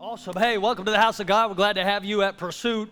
Awesome. 0.00 0.36
Hey, 0.36 0.58
welcome 0.58 0.84
to 0.84 0.92
the 0.92 1.00
house 1.00 1.18
of 1.18 1.26
God. 1.26 1.50
We're 1.50 1.56
glad 1.56 1.72
to 1.72 1.82
have 1.82 2.04
you 2.04 2.22
at 2.22 2.38
Pursuit 2.38 2.88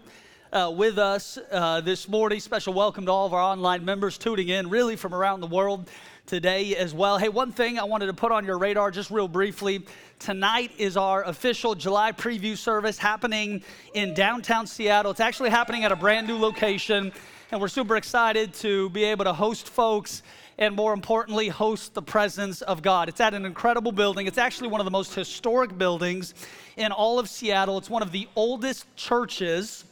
uh, 0.52 0.72
with 0.74 0.98
us 0.98 1.38
uh, 1.52 1.80
this 1.80 2.08
morning. 2.08 2.40
Special 2.40 2.74
welcome 2.74 3.06
to 3.06 3.12
all 3.12 3.26
of 3.26 3.32
our 3.32 3.40
online 3.40 3.84
members 3.84 4.18
tuning 4.18 4.48
in, 4.48 4.68
really 4.68 4.96
from 4.96 5.14
around 5.14 5.38
the 5.38 5.46
world 5.46 5.88
today 6.26 6.74
as 6.74 6.92
well. 6.92 7.16
Hey, 7.16 7.28
one 7.28 7.52
thing 7.52 7.78
I 7.78 7.84
wanted 7.84 8.06
to 8.06 8.12
put 8.12 8.32
on 8.32 8.44
your 8.44 8.58
radar 8.58 8.90
just 8.90 9.12
real 9.12 9.28
briefly. 9.28 9.86
Tonight 10.18 10.72
is 10.78 10.96
our 10.96 11.22
official 11.22 11.76
July 11.76 12.10
preview 12.10 12.56
service 12.56 12.98
happening 12.98 13.62
in 13.94 14.12
downtown 14.12 14.66
Seattle. 14.66 15.12
It's 15.12 15.20
actually 15.20 15.50
happening 15.50 15.84
at 15.84 15.92
a 15.92 15.96
brand 15.96 16.26
new 16.26 16.36
location, 16.36 17.12
and 17.52 17.60
we're 17.60 17.68
super 17.68 17.94
excited 17.94 18.52
to 18.54 18.90
be 18.90 19.04
able 19.04 19.26
to 19.26 19.32
host 19.32 19.68
folks 19.68 20.24
and 20.58 20.74
more 20.74 20.94
importantly, 20.94 21.48
host 21.48 21.94
the 21.94 22.02
presence 22.02 22.62
of 22.62 22.82
God. 22.82 23.08
It's 23.08 23.20
at 23.20 23.34
an 23.34 23.44
incredible 23.44 23.92
building. 23.92 24.26
It's 24.26 24.38
actually 24.38 24.68
one 24.68 24.80
of 24.80 24.86
the 24.86 24.90
most 24.90 25.14
historic 25.14 25.76
buildings 25.76 26.34
in 26.76 26.92
all 26.92 27.18
of 27.18 27.28
Seattle. 27.28 27.76
It's 27.78 27.90
one 27.90 28.02
of 28.02 28.12
the 28.12 28.28
oldest 28.36 28.86
churches 28.96 29.84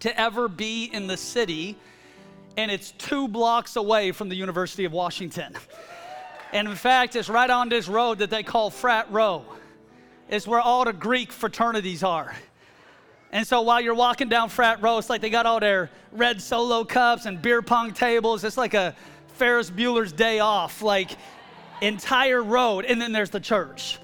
to 0.00 0.18
ever 0.18 0.48
be 0.48 0.84
in 0.84 1.06
the 1.06 1.16
city, 1.16 1.76
and 2.56 2.70
it's 2.70 2.92
two 2.92 3.28
blocks 3.28 3.76
away 3.76 4.12
from 4.12 4.28
the 4.28 4.36
University 4.36 4.84
of 4.84 4.92
Washington. 4.92 5.56
And 6.52 6.68
in 6.68 6.76
fact, 6.76 7.16
it's 7.16 7.28
right 7.28 7.50
on 7.50 7.68
this 7.68 7.88
road 7.88 8.18
that 8.18 8.30
they 8.30 8.42
call 8.42 8.70
Frat 8.70 9.10
Row. 9.10 9.44
It's 10.28 10.46
where 10.46 10.60
all 10.60 10.84
the 10.84 10.92
Greek 10.92 11.32
fraternities 11.32 12.02
are. 12.02 12.34
And 13.32 13.46
so 13.46 13.60
while 13.62 13.80
you're 13.80 13.94
walking 13.94 14.28
down 14.28 14.48
Frat 14.48 14.82
Row, 14.82 14.98
it's 14.98 15.08
like 15.08 15.20
they 15.20 15.30
got 15.30 15.46
all 15.46 15.60
their 15.60 15.90
red 16.10 16.42
solo 16.42 16.84
cups 16.84 17.26
and 17.26 17.40
beer 17.40 17.62
pong 17.62 17.92
tables. 17.92 18.42
It's 18.42 18.56
like 18.56 18.74
a 18.74 18.96
Ferris 19.40 19.70
Bueller's 19.70 20.12
Day 20.12 20.40
Off, 20.40 20.82
like 20.82 21.12
entire 21.80 22.42
road, 22.42 22.84
and 22.84 23.00
then 23.00 23.10
there's 23.10 23.30
the 23.30 23.40
church. 23.40 23.96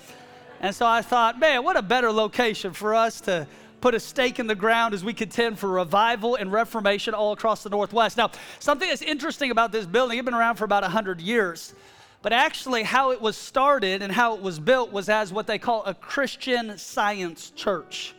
And 0.62 0.74
so 0.74 0.86
I 0.86 1.02
thought, 1.02 1.38
man, 1.38 1.62
what 1.62 1.76
a 1.76 1.82
better 1.82 2.10
location 2.10 2.72
for 2.72 2.94
us 2.94 3.20
to 3.20 3.46
put 3.82 3.94
a 3.94 4.00
stake 4.00 4.38
in 4.38 4.46
the 4.46 4.54
ground 4.54 4.94
as 4.94 5.04
we 5.04 5.12
contend 5.12 5.58
for 5.58 5.68
revival 5.68 6.36
and 6.36 6.50
reformation 6.50 7.12
all 7.12 7.32
across 7.32 7.62
the 7.62 7.68
Northwest. 7.68 8.16
Now, 8.16 8.30
something 8.60 8.88
that's 8.88 9.02
interesting 9.02 9.50
about 9.50 9.72
this 9.72 9.84
building, 9.84 10.16
it's 10.16 10.24
been 10.24 10.32
around 10.32 10.56
for 10.56 10.64
about 10.64 10.84
100 10.84 11.20
years, 11.20 11.74
but 12.22 12.32
actually, 12.32 12.82
how 12.82 13.10
it 13.10 13.20
was 13.20 13.36
started 13.36 14.00
and 14.00 14.10
how 14.10 14.36
it 14.36 14.40
was 14.40 14.58
built 14.58 14.90
was 14.90 15.10
as 15.10 15.34
what 15.34 15.46
they 15.46 15.58
call 15.58 15.84
a 15.84 15.92
Christian 15.92 16.78
science 16.78 17.50
church. 17.54 18.14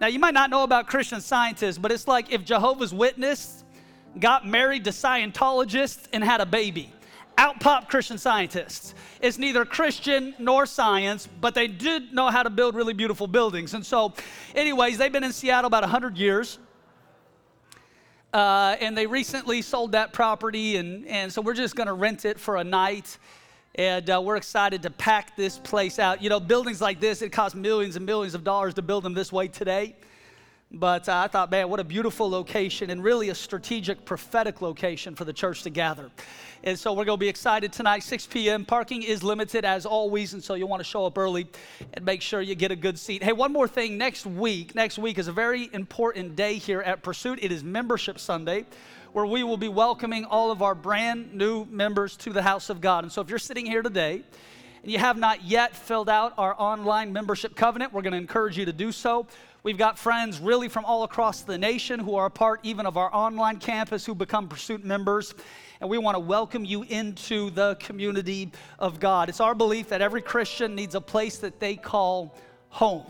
Now, 0.00 0.08
you 0.08 0.18
might 0.18 0.34
not 0.34 0.50
know 0.50 0.64
about 0.64 0.88
Christian 0.88 1.20
scientists, 1.20 1.78
but 1.78 1.92
it's 1.92 2.08
like 2.08 2.32
if 2.32 2.44
Jehovah's 2.44 2.92
Witness 2.92 3.59
got 4.18 4.46
married 4.46 4.84
to 4.84 4.90
Scientologists 4.90 6.06
and 6.12 6.24
had 6.24 6.40
a 6.40 6.46
baby. 6.46 6.92
Out 7.38 7.60
pop 7.60 7.88
Christian 7.88 8.18
scientists. 8.18 8.94
It's 9.22 9.38
neither 9.38 9.64
Christian 9.64 10.34
nor 10.38 10.66
science, 10.66 11.26
but 11.40 11.54
they 11.54 11.68
did 11.68 12.12
know 12.12 12.28
how 12.28 12.42
to 12.42 12.50
build 12.50 12.74
really 12.74 12.92
beautiful 12.92 13.26
buildings. 13.26 13.72
And 13.72 13.84
so, 13.86 14.12
anyways, 14.54 14.98
they've 14.98 15.12
been 15.12 15.24
in 15.24 15.32
Seattle 15.32 15.68
about 15.68 15.82
100 15.82 16.18
years. 16.18 16.58
Uh, 18.32 18.76
and 18.80 18.96
they 18.96 19.06
recently 19.06 19.60
sold 19.62 19.92
that 19.92 20.12
property, 20.12 20.76
and, 20.76 21.06
and 21.06 21.32
so 21.32 21.40
we're 21.40 21.54
just 21.54 21.74
going 21.74 21.88
to 21.88 21.94
rent 21.94 22.24
it 22.24 22.38
for 22.38 22.56
a 22.56 22.64
night. 22.64 23.18
And 23.74 24.08
uh, 24.10 24.20
we're 24.22 24.36
excited 24.36 24.82
to 24.82 24.90
pack 24.90 25.36
this 25.36 25.58
place 25.58 25.98
out. 25.98 26.22
You 26.22 26.28
know, 26.28 26.40
buildings 26.40 26.80
like 26.80 27.00
this, 27.00 27.22
it 27.22 27.30
costs 27.30 27.56
millions 27.56 27.96
and 27.96 28.04
millions 28.04 28.34
of 28.34 28.44
dollars 28.44 28.74
to 28.74 28.82
build 28.82 29.04
them 29.04 29.14
this 29.14 29.32
way 29.32 29.48
today. 29.48 29.96
But 30.72 31.08
uh, 31.08 31.22
I 31.24 31.26
thought, 31.26 31.50
man, 31.50 31.68
what 31.68 31.80
a 31.80 31.84
beautiful 31.84 32.30
location 32.30 32.90
and 32.90 33.02
really 33.02 33.30
a 33.30 33.34
strategic 33.34 34.04
prophetic 34.04 34.62
location 34.62 35.16
for 35.16 35.24
the 35.24 35.32
church 35.32 35.64
to 35.64 35.70
gather. 35.70 36.10
And 36.62 36.78
so 36.78 36.92
we're 36.92 37.04
going 37.04 37.18
to 37.18 37.20
be 37.20 37.28
excited 37.28 37.72
tonight, 37.72 38.04
6 38.04 38.28
p.m. 38.28 38.64
Parking 38.64 39.02
is 39.02 39.24
limited 39.24 39.64
as 39.64 39.84
always, 39.84 40.32
and 40.32 40.44
so 40.44 40.54
you'll 40.54 40.68
want 40.68 40.78
to 40.78 40.84
show 40.84 41.06
up 41.06 41.18
early 41.18 41.48
and 41.94 42.04
make 42.04 42.22
sure 42.22 42.40
you 42.40 42.54
get 42.54 42.70
a 42.70 42.76
good 42.76 43.00
seat. 43.00 43.24
Hey, 43.24 43.32
one 43.32 43.52
more 43.52 43.66
thing 43.66 43.98
next 43.98 44.26
week. 44.26 44.76
Next 44.76 44.96
week 44.96 45.18
is 45.18 45.26
a 45.26 45.32
very 45.32 45.68
important 45.72 46.36
day 46.36 46.54
here 46.54 46.82
at 46.82 47.02
Pursuit. 47.02 47.40
It 47.42 47.50
is 47.50 47.64
Membership 47.64 48.20
Sunday 48.20 48.64
where 49.12 49.26
we 49.26 49.42
will 49.42 49.56
be 49.56 49.66
welcoming 49.66 50.24
all 50.24 50.52
of 50.52 50.62
our 50.62 50.76
brand 50.76 51.34
new 51.34 51.64
members 51.64 52.16
to 52.18 52.32
the 52.32 52.42
house 52.42 52.70
of 52.70 52.80
God. 52.80 53.02
And 53.02 53.12
so 53.12 53.20
if 53.20 53.28
you're 53.28 53.40
sitting 53.40 53.66
here 53.66 53.82
today, 53.82 54.22
and 54.82 54.90
you 54.90 54.98
have 54.98 55.18
not 55.18 55.44
yet 55.44 55.76
filled 55.76 56.08
out 56.08 56.32
our 56.38 56.54
online 56.58 57.12
membership 57.12 57.54
covenant, 57.54 57.92
we're 57.92 58.02
going 58.02 58.12
to 58.12 58.18
encourage 58.18 58.56
you 58.56 58.64
to 58.64 58.72
do 58.72 58.92
so. 58.92 59.26
We've 59.62 59.76
got 59.76 59.98
friends 59.98 60.40
really 60.40 60.70
from 60.70 60.86
all 60.86 61.02
across 61.02 61.42
the 61.42 61.58
nation 61.58 62.00
who 62.00 62.14
are 62.14 62.24
a 62.24 62.30
part 62.30 62.60
even 62.62 62.86
of 62.86 62.96
our 62.96 63.14
online 63.14 63.58
campus 63.58 64.06
who 64.06 64.14
become 64.14 64.48
Pursuit 64.48 64.82
members. 64.82 65.34
And 65.82 65.90
we 65.90 65.98
want 65.98 66.14
to 66.14 66.18
welcome 66.18 66.64
you 66.64 66.82
into 66.84 67.50
the 67.50 67.74
community 67.74 68.52
of 68.78 69.00
God. 69.00 69.28
It's 69.28 69.40
our 69.40 69.54
belief 69.54 69.90
that 69.90 70.00
every 70.00 70.22
Christian 70.22 70.74
needs 70.74 70.94
a 70.94 71.00
place 71.00 71.36
that 71.38 71.60
they 71.60 71.76
call 71.76 72.38
home. 72.70 73.04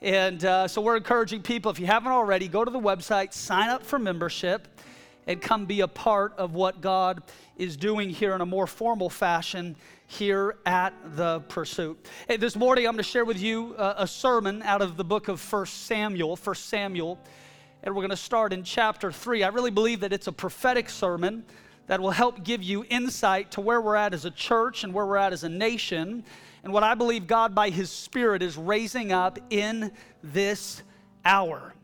And 0.00 0.42
uh, 0.46 0.68
so 0.68 0.80
we're 0.80 0.96
encouraging 0.96 1.42
people, 1.42 1.70
if 1.70 1.78
you 1.78 1.86
haven't 1.86 2.12
already, 2.12 2.48
go 2.48 2.64
to 2.64 2.70
the 2.70 2.80
website, 2.80 3.34
sign 3.34 3.68
up 3.68 3.82
for 3.82 3.98
membership, 3.98 4.80
and 5.26 5.38
come 5.42 5.66
be 5.66 5.82
a 5.82 5.88
part 5.88 6.32
of 6.38 6.54
what 6.54 6.80
God 6.80 7.22
is 7.58 7.76
doing 7.76 8.08
here 8.08 8.34
in 8.34 8.40
a 8.40 8.46
more 8.46 8.66
formal 8.66 9.10
fashion 9.10 9.76
here 10.06 10.56
at 10.66 10.94
the 11.16 11.40
pursuit. 11.48 12.06
Hey, 12.28 12.36
this 12.36 12.56
morning 12.56 12.86
I'm 12.86 12.92
going 12.92 13.02
to 13.04 13.08
share 13.08 13.24
with 13.24 13.40
you 13.40 13.74
a, 13.76 13.94
a 13.98 14.06
sermon 14.06 14.62
out 14.62 14.82
of 14.82 14.96
the 14.96 15.04
book 15.04 15.28
of 15.28 15.40
First 15.40 15.86
Samuel, 15.86 16.36
First 16.36 16.66
Samuel, 16.68 17.18
and 17.82 17.94
we're 17.94 18.02
going 18.02 18.10
to 18.10 18.16
start 18.16 18.52
in 18.52 18.62
chapter 18.62 19.10
3. 19.10 19.42
I 19.42 19.48
really 19.48 19.70
believe 19.70 20.00
that 20.00 20.12
it's 20.12 20.26
a 20.26 20.32
prophetic 20.32 20.88
sermon 20.88 21.44
that 21.86 22.00
will 22.00 22.10
help 22.10 22.44
give 22.44 22.62
you 22.62 22.84
insight 22.88 23.50
to 23.52 23.60
where 23.60 23.80
we're 23.80 23.96
at 23.96 24.14
as 24.14 24.24
a 24.24 24.30
church 24.30 24.84
and 24.84 24.92
where 24.94 25.06
we're 25.06 25.16
at 25.16 25.32
as 25.32 25.44
a 25.44 25.48
nation 25.48 26.24
and 26.62 26.72
what 26.72 26.82
I 26.82 26.94
believe 26.94 27.26
God 27.26 27.54
by 27.54 27.68
his 27.70 27.90
spirit 27.90 28.42
is 28.42 28.56
raising 28.56 29.12
up 29.12 29.38
in 29.50 29.92
this 30.22 30.82
hour. 31.24 31.74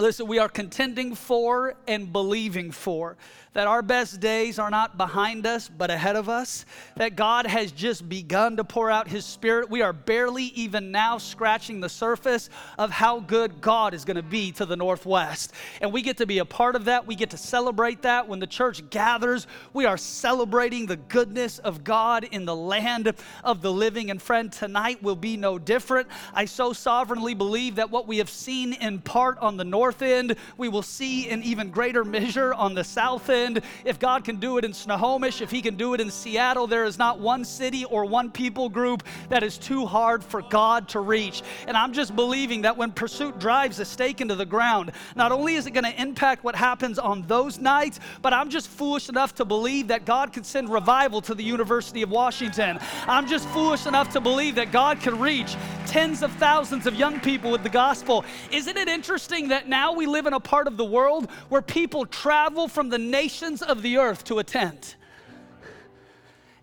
Listen, 0.00 0.26
we 0.26 0.38
are 0.38 0.48
contending 0.48 1.14
for 1.14 1.74
and 1.86 2.10
believing 2.10 2.70
for 2.70 3.18
that 3.52 3.66
our 3.66 3.82
best 3.82 4.20
days 4.20 4.60
are 4.60 4.70
not 4.70 4.96
behind 4.96 5.44
us, 5.44 5.68
but 5.68 5.90
ahead 5.90 6.14
of 6.14 6.28
us, 6.28 6.64
that 6.96 7.16
God 7.16 7.46
has 7.46 7.72
just 7.72 8.08
begun 8.08 8.56
to 8.56 8.64
pour 8.64 8.90
out 8.90 9.08
His 9.08 9.24
Spirit. 9.24 9.68
We 9.68 9.82
are 9.82 9.92
barely 9.92 10.44
even 10.44 10.92
now 10.92 11.18
scratching 11.18 11.80
the 11.80 11.88
surface 11.88 12.48
of 12.78 12.90
how 12.90 13.18
good 13.20 13.60
God 13.60 13.92
is 13.92 14.04
going 14.04 14.16
to 14.16 14.22
be 14.22 14.52
to 14.52 14.64
the 14.64 14.76
Northwest. 14.76 15.52
And 15.80 15.92
we 15.92 16.00
get 16.00 16.18
to 16.18 16.26
be 16.26 16.38
a 16.38 16.44
part 16.44 16.76
of 16.76 16.84
that. 16.84 17.08
We 17.08 17.16
get 17.16 17.30
to 17.30 17.36
celebrate 17.36 18.02
that. 18.02 18.28
When 18.28 18.38
the 18.38 18.46
church 18.46 18.88
gathers, 18.88 19.48
we 19.72 19.84
are 19.84 19.96
celebrating 19.96 20.86
the 20.86 20.96
goodness 20.96 21.58
of 21.58 21.82
God 21.82 22.24
in 22.24 22.44
the 22.44 22.56
land 22.56 23.12
of 23.42 23.62
the 23.62 23.72
living. 23.72 24.12
And 24.12 24.22
friend, 24.22 24.52
tonight 24.52 25.02
will 25.02 25.16
be 25.16 25.36
no 25.36 25.58
different. 25.58 26.06
I 26.32 26.44
so 26.44 26.72
sovereignly 26.72 27.34
believe 27.34 27.74
that 27.76 27.90
what 27.90 28.06
we 28.06 28.18
have 28.18 28.30
seen 28.30 28.74
in 28.74 29.00
part 29.00 29.38
on 29.38 29.56
the 29.56 29.64
north 29.64 29.89
end, 30.02 30.36
we 30.56 30.68
will 30.68 30.82
see 30.82 31.28
in 31.28 31.42
even 31.42 31.70
greater 31.70 32.04
measure 32.04 32.54
on 32.54 32.74
the 32.74 32.84
south 32.84 33.28
end 33.28 33.62
if 33.84 33.98
God 33.98 34.24
can 34.24 34.36
do 34.36 34.58
it 34.58 34.64
in 34.64 34.72
Snohomish, 34.72 35.40
if 35.40 35.50
He 35.50 35.62
can 35.62 35.76
do 35.76 35.94
it 35.94 36.00
in 36.00 36.10
Seattle, 36.10 36.66
there 36.66 36.84
is 36.84 36.98
not 36.98 37.18
one 37.18 37.44
city 37.44 37.84
or 37.84 38.04
one 38.04 38.30
people 38.30 38.68
group 38.68 39.02
that 39.28 39.42
is 39.42 39.58
too 39.58 39.86
hard 39.86 40.22
for 40.22 40.42
God 40.42 40.88
to 40.90 41.00
reach. 41.00 41.42
And 41.66 41.76
I'm 41.76 41.92
just 41.92 42.14
believing 42.14 42.62
that 42.62 42.76
when 42.76 42.92
Pursuit 42.92 43.38
drives 43.38 43.78
a 43.80 43.84
stake 43.84 44.20
into 44.20 44.34
the 44.34 44.46
ground, 44.46 44.92
not 45.16 45.32
only 45.32 45.54
is 45.54 45.66
it 45.66 45.72
going 45.72 45.84
to 45.84 46.00
impact 46.00 46.44
what 46.44 46.54
happens 46.54 46.98
on 46.98 47.22
those 47.26 47.58
nights, 47.58 48.00
but 48.22 48.32
I'm 48.32 48.50
just 48.50 48.68
foolish 48.68 49.08
enough 49.08 49.34
to 49.36 49.44
believe 49.44 49.88
that 49.88 50.04
God 50.04 50.32
can 50.32 50.44
send 50.44 50.68
revival 50.68 51.20
to 51.22 51.34
the 51.34 51.44
University 51.44 52.02
of 52.02 52.10
Washington. 52.10 52.78
I'm 53.06 53.26
just 53.26 53.48
foolish 53.48 53.86
enough 53.86 54.12
to 54.12 54.20
believe 54.20 54.54
that 54.56 54.72
God 54.72 55.00
can 55.00 55.18
reach 55.18 55.56
tens 55.86 56.22
of 56.22 56.30
thousands 56.34 56.86
of 56.86 56.94
young 56.94 57.18
people 57.20 57.50
with 57.50 57.62
the 57.62 57.68
gospel. 57.68 58.24
Isn't 58.50 58.76
it 58.76 58.88
interesting 58.88 59.48
that 59.48 59.68
now 59.68 59.79
we 59.88 60.06
live 60.06 60.26
in 60.26 60.32
a 60.32 60.40
part 60.40 60.66
of 60.66 60.76
the 60.76 60.84
world 60.84 61.30
where 61.48 61.62
people 61.62 62.06
travel 62.06 62.68
from 62.68 62.88
the 62.88 62.98
nations 62.98 63.62
of 63.62 63.82
the 63.82 63.96
earth 63.98 64.24
to 64.24 64.38
attend. 64.38 64.94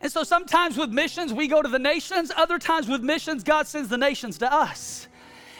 And 0.01 0.11
so 0.11 0.23
sometimes 0.23 0.77
with 0.77 0.91
missions, 0.91 1.33
we 1.33 1.47
go 1.47 1.61
to 1.61 1.69
the 1.69 1.79
nations. 1.79 2.31
Other 2.35 2.59
times 2.59 2.87
with 2.87 3.01
missions, 3.01 3.43
God 3.43 3.67
sends 3.67 3.89
the 3.89 3.97
nations 3.97 4.37
to 4.39 4.53
us. 4.53 5.07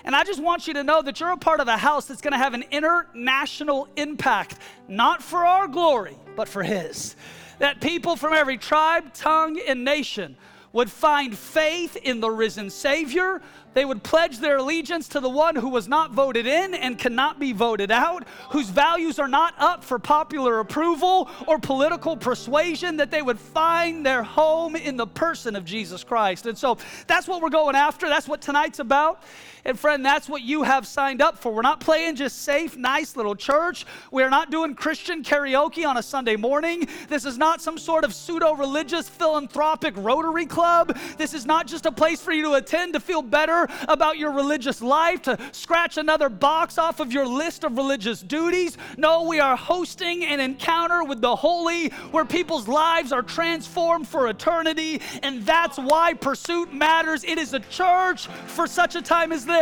And 0.03 0.15
I 0.15 0.23
just 0.23 0.41
want 0.41 0.67
you 0.67 0.73
to 0.75 0.83
know 0.83 1.01
that 1.01 1.19
you're 1.19 1.31
a 1.31 1.37
part 1.37 1.59
of 1.59 1.67
a 1.67 1.77
house 1.77 2.05
that's 2.05 2.21
going 2.21 2.31
to 2.31 2.37
have 2.37 2.53
an 2.53 2.63
international 2.71 3.87
impact, 3.97 4.57
not 4.87 5.21
for 5.21 5.45
our 5.45 5.67
glory, 5.67 6.15
but 6.35 6.47
for 6.47 6.63
His. 6.63 7.15
That 7.59 7.81
people 7.81 8.15
from 8.15 8.33
every 8.33 8.57
tribe, 8.57 9.13
tongue, 9.13 9.59
and 9.67 9.83
nation 9.83 10.37
would 10.71 10.91
find 10.91 11.35
faith 11.35 11.95
in 11.97 12.19
the 12.19 12.29
risen 12.29 12.69
Savior, 12.69 13.41
they 13.77 13.85
would 13.85 14.01
pledge 14.01 14.39
their 14.39 14.57
allegiance 14.57 15.07
to 15.09 15.19
the 15.19 15.29
one 15.29 15.55
who 15.55 15.69
was 15.69 15.87
not 15.87 16.09
voted 16.09 16.47
in 16.47 16.73
and 16.73 16.97
cannot 16.97 17.39
be 17.39 17.53
voted 17.53 17.91
out, 17.91 18.27
whose 18.49 18.69
values 18.69 19.19
are 19.19 19.27
not 19.27 19.53
up 19.59 19.83
for 19.83 19.99
popular 19.99 20.59
approval 20.59 21.29
or 21.45 21.59
political 21.59 22.17
persuasion, 22.17 22.97
that 22.97 23.11
they 23.11 23.21
would 23.21 23.39
find 23.39 24.03
their 24.03 24.23
home 24.23 24.75
in 24.75 24.97
the 24.97 25.05
person 25.05 25.55
of 25.55 25.63
Jesus 25.63 26.03
Christ. 26.03 26.47
And 26.47 26.57
so 26.57 26.79
that's 27.05 27.27
what 27.27 27.39
we're 27.39 27.51
going 27.51 27.75
after. 27.75 28.09
That's 28.09 28.27
what 28.27 28.41
tonight's 28.41 28.79
about. 28.79 29.21
And 29.67 29.79
friend, 29.79 30.03
that's 30.03 30.27
what 30.27 30.41
you 30.41 30.63
have 30.63 30.87
signed 30.87 31.21
up 31.21 31.37
for. 31.37 31.53
We're 31.53 31.61
not 31.61 31.79
playing 31.79 32.15
just 32.15 32.41
safe, 32.41 32.75
nice 32.75 33.15
little 33.15 33.35
church. 33.35 33.85
We're 34.09 34.31
not 34.31 34.49
doing 34.49 34.73
Christian 34.73 35.23
karaoke 35.23 35.85
on 35.85 35.97
a 35.97 36.03
Sunday 36.03 36.37
morning. 36.37 36.87
This 37.07 37.23
is 37.23 37.37
not 37.37 37.61
some 37.61 37.77
sort 37.77 38.03
of 38.03 38.15
pseudo 38.15 38.55
religious 38.55 39.07
philanthropic 39.07 39.93
Rotary 39.97 40.45
Club 40.45 40.87
club. 40.87 40.97
This 41.17 41.33
is 41.33 41.45
not 41.45 41.67
just 41.67 41.85
a 41.85 41.91
place 41.91 42.21
for 42.21 42.31
you 42.31 42.43
to 42.43 42.53
attend 42.53 42.93
to 42.93 42.99
feel 42.99 43.21
better 43.21 43.67
about 43.87 44.17
your 44.17 44.31
religious 44.31 44.81
life, 44.81 45.21
to 45.23 45.37
scratch 45.51 45.97
another 45.97 46.29
box 46.29 46.77
off 46.77 46.99
of 46.99 47.11
your 47.11 47.25
list 47.25 47.63
of 47.63 47.77
religious 47.77 48.21
duties. 48.21 48.77
No, 48.97 49.23
we 49.23 49.39
are 49.39 49.55
hosting 49.55 50.23
an 50.25 50.39
encounter 50.39 51.03
with 51.03 51.21
the 51.21 51.35
holy 51.35 51.89
where 52.11 52.25
people's 52.25 52.67
lives 52.67 53.11
are 53.11 53.21
transformed 53.21 54.07
for 54.07 54.27
eternity. 54.27 55.01
And 55.23 55.45
that's 55.45 55.77
why 55.77 56.13
pursuit 56.13 56.73
matters. 56.73 57.23
It 57.23 57.37
is 57.37 57.53
a 57.53 57.59
church 57.59 58.27
for 58.47 58.67
such 58.67 58.95
a 58.95 59.01
time 59.01 59.31
as 59.31 59.45
this. 59.45 59.56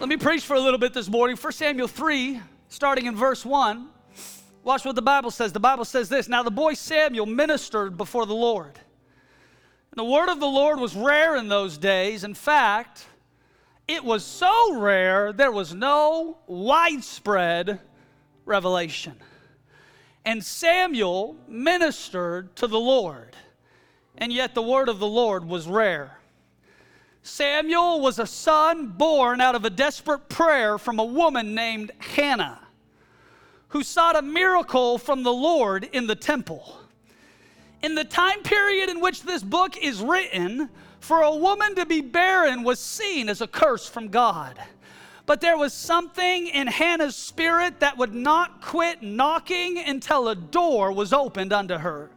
Let 0.00 0.08
me 0.08 0.16
preach 0.16 0.42
for 0.44 0.54
a 0.54 0.60
little 0.60 0.78
bit 0.78 0.92
this 0.92 1.08
morning. 1.08 1.36
1 1.36 1.52
Samuel 1.52 1.86
3, 1.86 2.40
starting 2.68 3.06
in 3.06 3.14
verse 3.14 3.46
1. 3.46 3.88
Watch 4.64 4.84
what 4.84 4.96
the 4.96 5.02
Bible 5.02 5.30
says. 5.30 5.52
The 5.52 5.60
Bible 5.60 5.84
says 5.84 6.08
this 6.08 6.28
Now 6.28 6.42
the 6.42 6.50
boy 6.50 6.74
Samuel 6.74 7.26
ministered 7.26 7.96
before 7.96 8.26
the 8.26 8.34
Lord. 8.34 8.76
And 9.92 9.98
the 9.98 10.04
word 10.04 10.28
of 10.28 10.40
the 10.40 10.48
Lord 10.48 10.80
was 10.80 10.96
rare 10.96 11.36
in 11.36 11.48
those 11.48 11.78
days. 11.78 12.24
In 12.24 12.34
fact, 12.34 13.06
it 13.86 14.02
was 14.02 14.24
so 14.24 14.74
rare 14.74 15.32
there 15.32 15.52
was 15.52 15.72
no 15.72 16.38
widespread 16.48 17.78
revelation. 18.46 19.14
And 20.24 20.44
Samuel 20.44 21.36
ministered 21.46 22.56
to 22.56 22.66
the 22.66 22.80
Lord, 22.80 23.36
and 24.20 24.32
yet 24.32 24.54
the 24.54 24.62
word 24.62 24.88
of 24.88 24.98
the 24.98 25.06
Lord 25.06 25.44
was 25.44 25.66
rare. 25.66 26.18
Samuel 27.22 28.00
was 28.00 28.18
a 28.18 28.26
son 28.26 28.88
born 28.88 29.40
out 29.40 29.54
of 29.54 29.64
a 29.64 29.70
desperate 29.70 30.28
prayer 30.28 30.78
from 30.78 30.98
a 30.98 31.04
woman 31.04 31.54
named 31.54 31.90
Hannah, 31.98 32.60
who 33.68 33.82
sought 33.82 34.16
a 34.16 34.22
miracle 34.22 34.98
from 34.98 35.22
the 35.22 35.32
Lord 35.32 35.88
in 35.92 36.06
the 36.06 36.14
temple. 36.14 36.76
In 37.82 37.94
the 37.94 38.04
time 38.04 38.42
period 38.42 38.90
in 38.90 39.00
which 39.00 39.22
this 39.22 39.42
book 39.42 39.76
is 39.78 40.02
written, 40.02 40.68
for 41.00 41.22
a 41.22 41.34
woman 41.34 41.74
to 41.76 41.86
be 41.86 42.02
barren 42.02 42.62
was 42.62 42.78
seen 42.78 43.28
as 43.30 43.40
a 43.40 43.46
curse 43.46 43.88
from 43.88 44.08
God. 44.08 44.58
But 45.24 45.40
there 45.40 45.56
was 45.56 45.72
something 45.72 46.48
in 46.48 46.66
Hannah's 46.66 47.16
spirit 47.16 47.80
that 47.80 47.96
would 47.96 48.14
not 48.14 48.60
quit 48.60 49.02
knocking 49.02 49.78
until 49.78 50.28
a 50.28 50.34
door 50.34 50.92
was 50.92 51.12
opened 51.12 51.52
unto 51.52 51.78
her. 51.78 52.10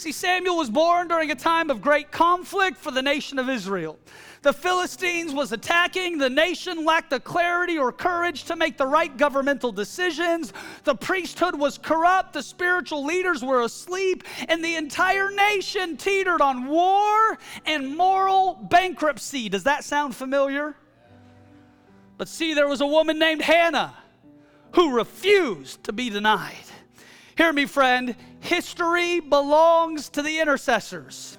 See, 0.00 0.12
Samuel 0.12 0.56
was 0.56 0.70
born 0.70 1.08
during 1.08 1.30
a 1.30 1.34
time 1.34 1.68
of 1.68 1.82
great 1.82 2.10
conflict 2.10 2.78
for 2.78 2.90
the 2.90 3.02
nation 3.02 3.38
of 3.38 3.50
Israel. 3.50 3.98
The 4.40 4.50
Philistines 4.50 5.34
was 5.34 5.52
attacking. 5.52 6.16
The 6.16 6.30
nation 6.30 6.86
lacked 6.86 7.10
the 7.10 7.20
clarity 7.20 7.76
or 7.76 7.92
courage 7.92 8.44
to 8.44 8.56
make 8.56 8.78
the 8.78 8.86
right 8.86 9.14
governmental 9.14 9.72
decisions. 9.72 10.54
The 10.84 10.94
priesthood 10.94 11.54
was 11.54 11.76
corrupt. 11.76 12.32
The 12.32 12.42
spiritual 12.42 13.04
leaders 13.04 13.44
were 13.44 13.60
asleep. 13.60 14.24
And 14.48 14.64
the 14.64 14.76
entire 14.76 15.30
nation 15.32 15.98
teetered 15.98 16.40
on 16.40 16.68
war 16.68 17.38
and 17.66 17.94
moral 17.94 18.54
bankruptcy. 18.54 19.50
Does 19.50 19.64
that 19.64 19.84
sound 19.84 20.16
familiar? 20.16 20.76
But 22.16 22.28
see, 22.28 22.54
there 22.54 22.68
was 22.68 22.80
a 22.80 22.86
woman 22.86 23.18
named 23.18 23.42
Hannah 23.42 23.92
who 24.72 24.96
refused 24.96 25.84
to 25.84 25.92
be 25.92 26.08
denied. 26.08 26.54
Hear 27.36 27.52
me, 27.52 27.66
friend. 27.66 28.16
History 28.40 29.20
belongs 29.20 30.08
to 30.10 30.22
the 30.22 30.40
intercessors. 30.40 31.36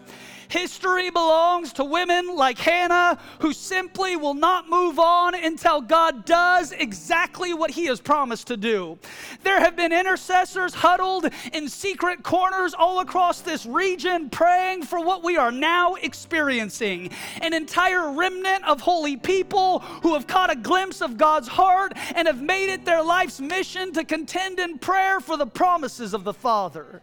History 0.52 1.10
belongs 1.10 1.72
to 1.74 1.86
women 1.86 2.36
like 2.36 2.58
Hannah 2.58 3.18
who 3.40 3.54
simply 3.54 4.18
will 4.18 4.34
not 4.34 4.70
move 4.70 5.00
on 5.00 5.34
until 5.34 5.80
God 5.80 6.26
does 6.26 6.74
exactly 6.74 7.54
what 7.54 7.72
He 7.72 7.86
has 7.86 8.02
promised 8.02 8.48
to 8.48 8.58
do. 8.58 9.00
There 9.44 9.62
have 9.62 9.78
been 9.78 9.94
intercessors 9.94 10.74
huddled 10.74 11.30
in 11.54 11.70
secret 11.70 12.22
corners 12.24 12.74
all 12.78 13.00
across 13.00 13.40
this 13.40 13.66
region 13.66 14.30
praying 14.30 14.84
for 14.84 15.00
what 15.00 15.24
we 15.24 15.38
are 15.38 15.54
now 15.54 15.96
experiencing 15.96 17.12
an 17.42 17.54
entire 17.54 18.12
remnant 18.12 18.66
of 18.66 18.82
holy 18.82 19.16
people 19.16 19.80
who 20.04 20.16
have 20.16 20.28
caught 20.28 20.52
a 20.52 20.56
glimpse 20.58 21.02
of 21.02 21.18
God's 21.18 21.48
heart 21.48 21.94
and 22.14 22.28
have 22.28 22.42
made 22.42 22.70
it 22.70 22.84
their 22.84 23.02
life's 23.02 23.40
mission 23.40 23.94
to 23.94 24.04
contend 24.04 24.60
in 24.60 24.80
prayer 24.80 25.22
for 25.22 25.38
the 25.38 25.48
promises 25.48 26.14
of 26.14 26.26
the 26.26 26.34
Father. 26.34 27.02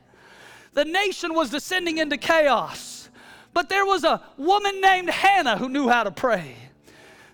The 0.75 0.85
nation 0.85 1.33
was 1.33 1.49
descending 1.49 1.97
into 1.97 2.19
chaos. 2.19 2.98
But 3.53 3.69
there 3.69 3.87
was 3.87 4.05
a 4.05 4.23
woman 4.37 4.81
named 4.81 5.11
Hannah 5.11 5.57
who 5.57 5.69
knew 5.69 5.89
how 5.89 6.05
to 6.05 6.11
pray. 6.11 6.57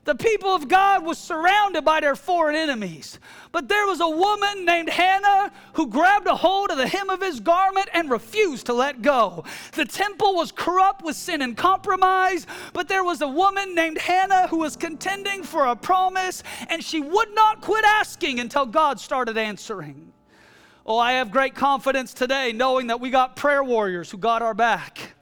The 0.04 0.14
people 0.14 0.50
of 0.54 0.68
God 0.68 1.02
was 1.02 1.16
surrounded 1.16 1.82
by 1.82 2.00
their 2.00 2.14
foreign 2.14 2.56
enemies. 2.56 3.18
But 3.52 3.68
there 3.68 3.86
was 3.86 4.00
a 4.00 4.08
woman 4.08 4.66
named 4.66 4.90
Hannah 4.90 5.50
who 5.74 5.86
grabbed 5.86 6.26
a 6.26 6.36
hold 6.36 6.70
of 6.70 6.76
the 6.76 6.86
hem 6.86 7.08
of 7.08 7.22
his 7.22 7.40
garment 7.40 7.88
and 7.94 8.10
refused 8.10 8.66
to 8.66 8.74
let 8.74 9.00
go. 9.00 9.44
The 9.72 9.86
temple 9.86 10.34
was 10.34 10.52
corrupt 10.52 11.02
with 11.02 11.16
sin 11.16 11.40
and 11.40 11.56
compromise, 11.56 12.46
but 12.74 12.86
there 12.86 13.04
was 13.04 13.22
a 13.22 13.28
woman 13.28 13.74
named 13.74 13.96
Hannah 13.96 14.46
who 14.48 14.58
was 14.58 14.76
contending 14.76 15.42
for 15.42 15.66
a 15.66 15.76
promise, 15.76 16.42
and 16.68 16.84
she 16.84 17.00
would 17.00 17.34
not 17.34 17.62
quit 17.62 17.84
asking 17.84 18.40
until 18.40 18.66
God 18.66 19.00
started 19.00 19.38
answering. 19.38 20.12
Oh, 20.84 20.98
I 20.98 21.12
have 21.12 21.30
great 21.30 21.54
confidence 21.54 22.12
today 22.12 22.52
knowing 22.52 22.88
that 22.88 23.00
we 23.00 23.08
got 23.08 23.36
prayer 23.36 23.64
warriors 23.64 24.10
who 24.10 24.18
got 24.18 24.42
our 24.42 24.52
back. 24.52 25.14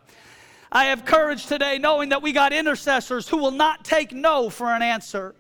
I 0.74 0.86
have 0.86 1.04
courage 1.04 1.44
today 1.44 1.76
knowing 1.76 2.08
that 2.08 2.22
we 2.22 2.32
got 2.32 2.54
intercessors 2.54 3.28
who 3.28 3.36
will 3.36 3.50
not 3.50 3.84
take 3.84 4.12
no 4.12 4.48
for 4.48 4.68
an 4.68 4.80
answer. 4.80 5.34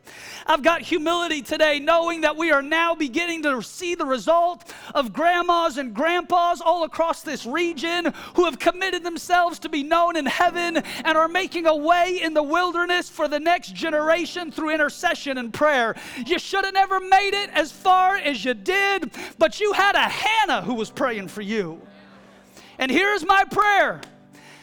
I've 0.46 0.62
got 0.62 0.82
humility 0.82 1.40
today 1.40 1.78
knowing 1.78 2.20
that 2.20 2.36
we 2.36 2.50
are 2.52 2.60
now 2.60 2.94
beginning 2.94 3.42
to 3.44 3.62
see 3.62 3.94
the 3.94 4.04
result 4.04 4.70
of 4.94 5.14
grandmas 5.14 5.78
and 5.78 5.94
grandpas 5.94 6.60
all 6.60 6.84
across 6.84 7.22
this 7.22 7.46
region 7.46 8.12
who 8.34 8.44
have 8.44 8.58
committed 8.58 9.04
themselves 9.04 9.58
to 9.60 9.70
be 9.70 9.82
known 9.82 10.16
in 10.16 10.26
heaven 10.26 10.76
and 10.76 11.16
are 11.16 11.28
making 11.28 11.66
a 11.66 11.74
way 11.74 12.20
in 12.22 12.34
the 12.34 12.42
wilderness 12.42 13.08
for 13.08 13.26
the 13.26 13.40
next 13.40 13.74
generation 13.74 14.52
through 14.52 14.68
intercession 14.68 15.38
and 15.38 15.54
prayer. 15.54 15.96
You 16.26 16.38
should 16.38 16.66
have 16.66 16.74
never 16.74 17.00
made 17.00 17.32
it 17.32 17.48
as 17.54 17.72
far 17.72 18.16
as 18.16 18.44
you 18.44 18.52
did, 18.52 19.10
but 19.38 19.60
you 19.60 19.72
had 19.72 19.94
a 19.94 20.10
Hannah 20.10 20.60
who 20.60 20.74
was 20.74 20.90
praying 20.90 21.28
for 21.28 21.40
you. 21.40 21.80
And 22.78 22.90
here's 22.90 23.24
my 23.24 23.44
prayer 23.44 24.02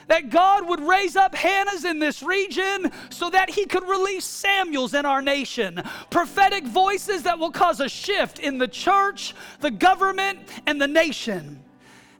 that 0.10 0.32
God 0.32 0.68
would 0.68 0.82
raise 0.82 1.16
up 1.16 1.34
Hannahs 1.34 1.86
in 1.86 2.00
this 2.00 2.22
region 2.22 2.92
so 3.10 3.30
that 3.30 3.50
he 3.50 3.66
could 3.66 3.88
release 3.88 4.26
Samuels 4.26 4.96
in 4.96 5.06
our 5.06 5.22
nation. 5.22 5.82
Prophetic 6.10 6.66
voices 6.66 7.24
that 7.24 7.38
will 7.38 7.52
cause 7.52 7.80
a 7.80 7.88
shift 7.88 8.40
in 8.40 8.58
the 8.58 8.68
church, 8.68 9.36
the 9.62 9.72
government, 9.72 10.40
and 10.66 10.82
the 10.82 10.88
nation. 10.88 11.64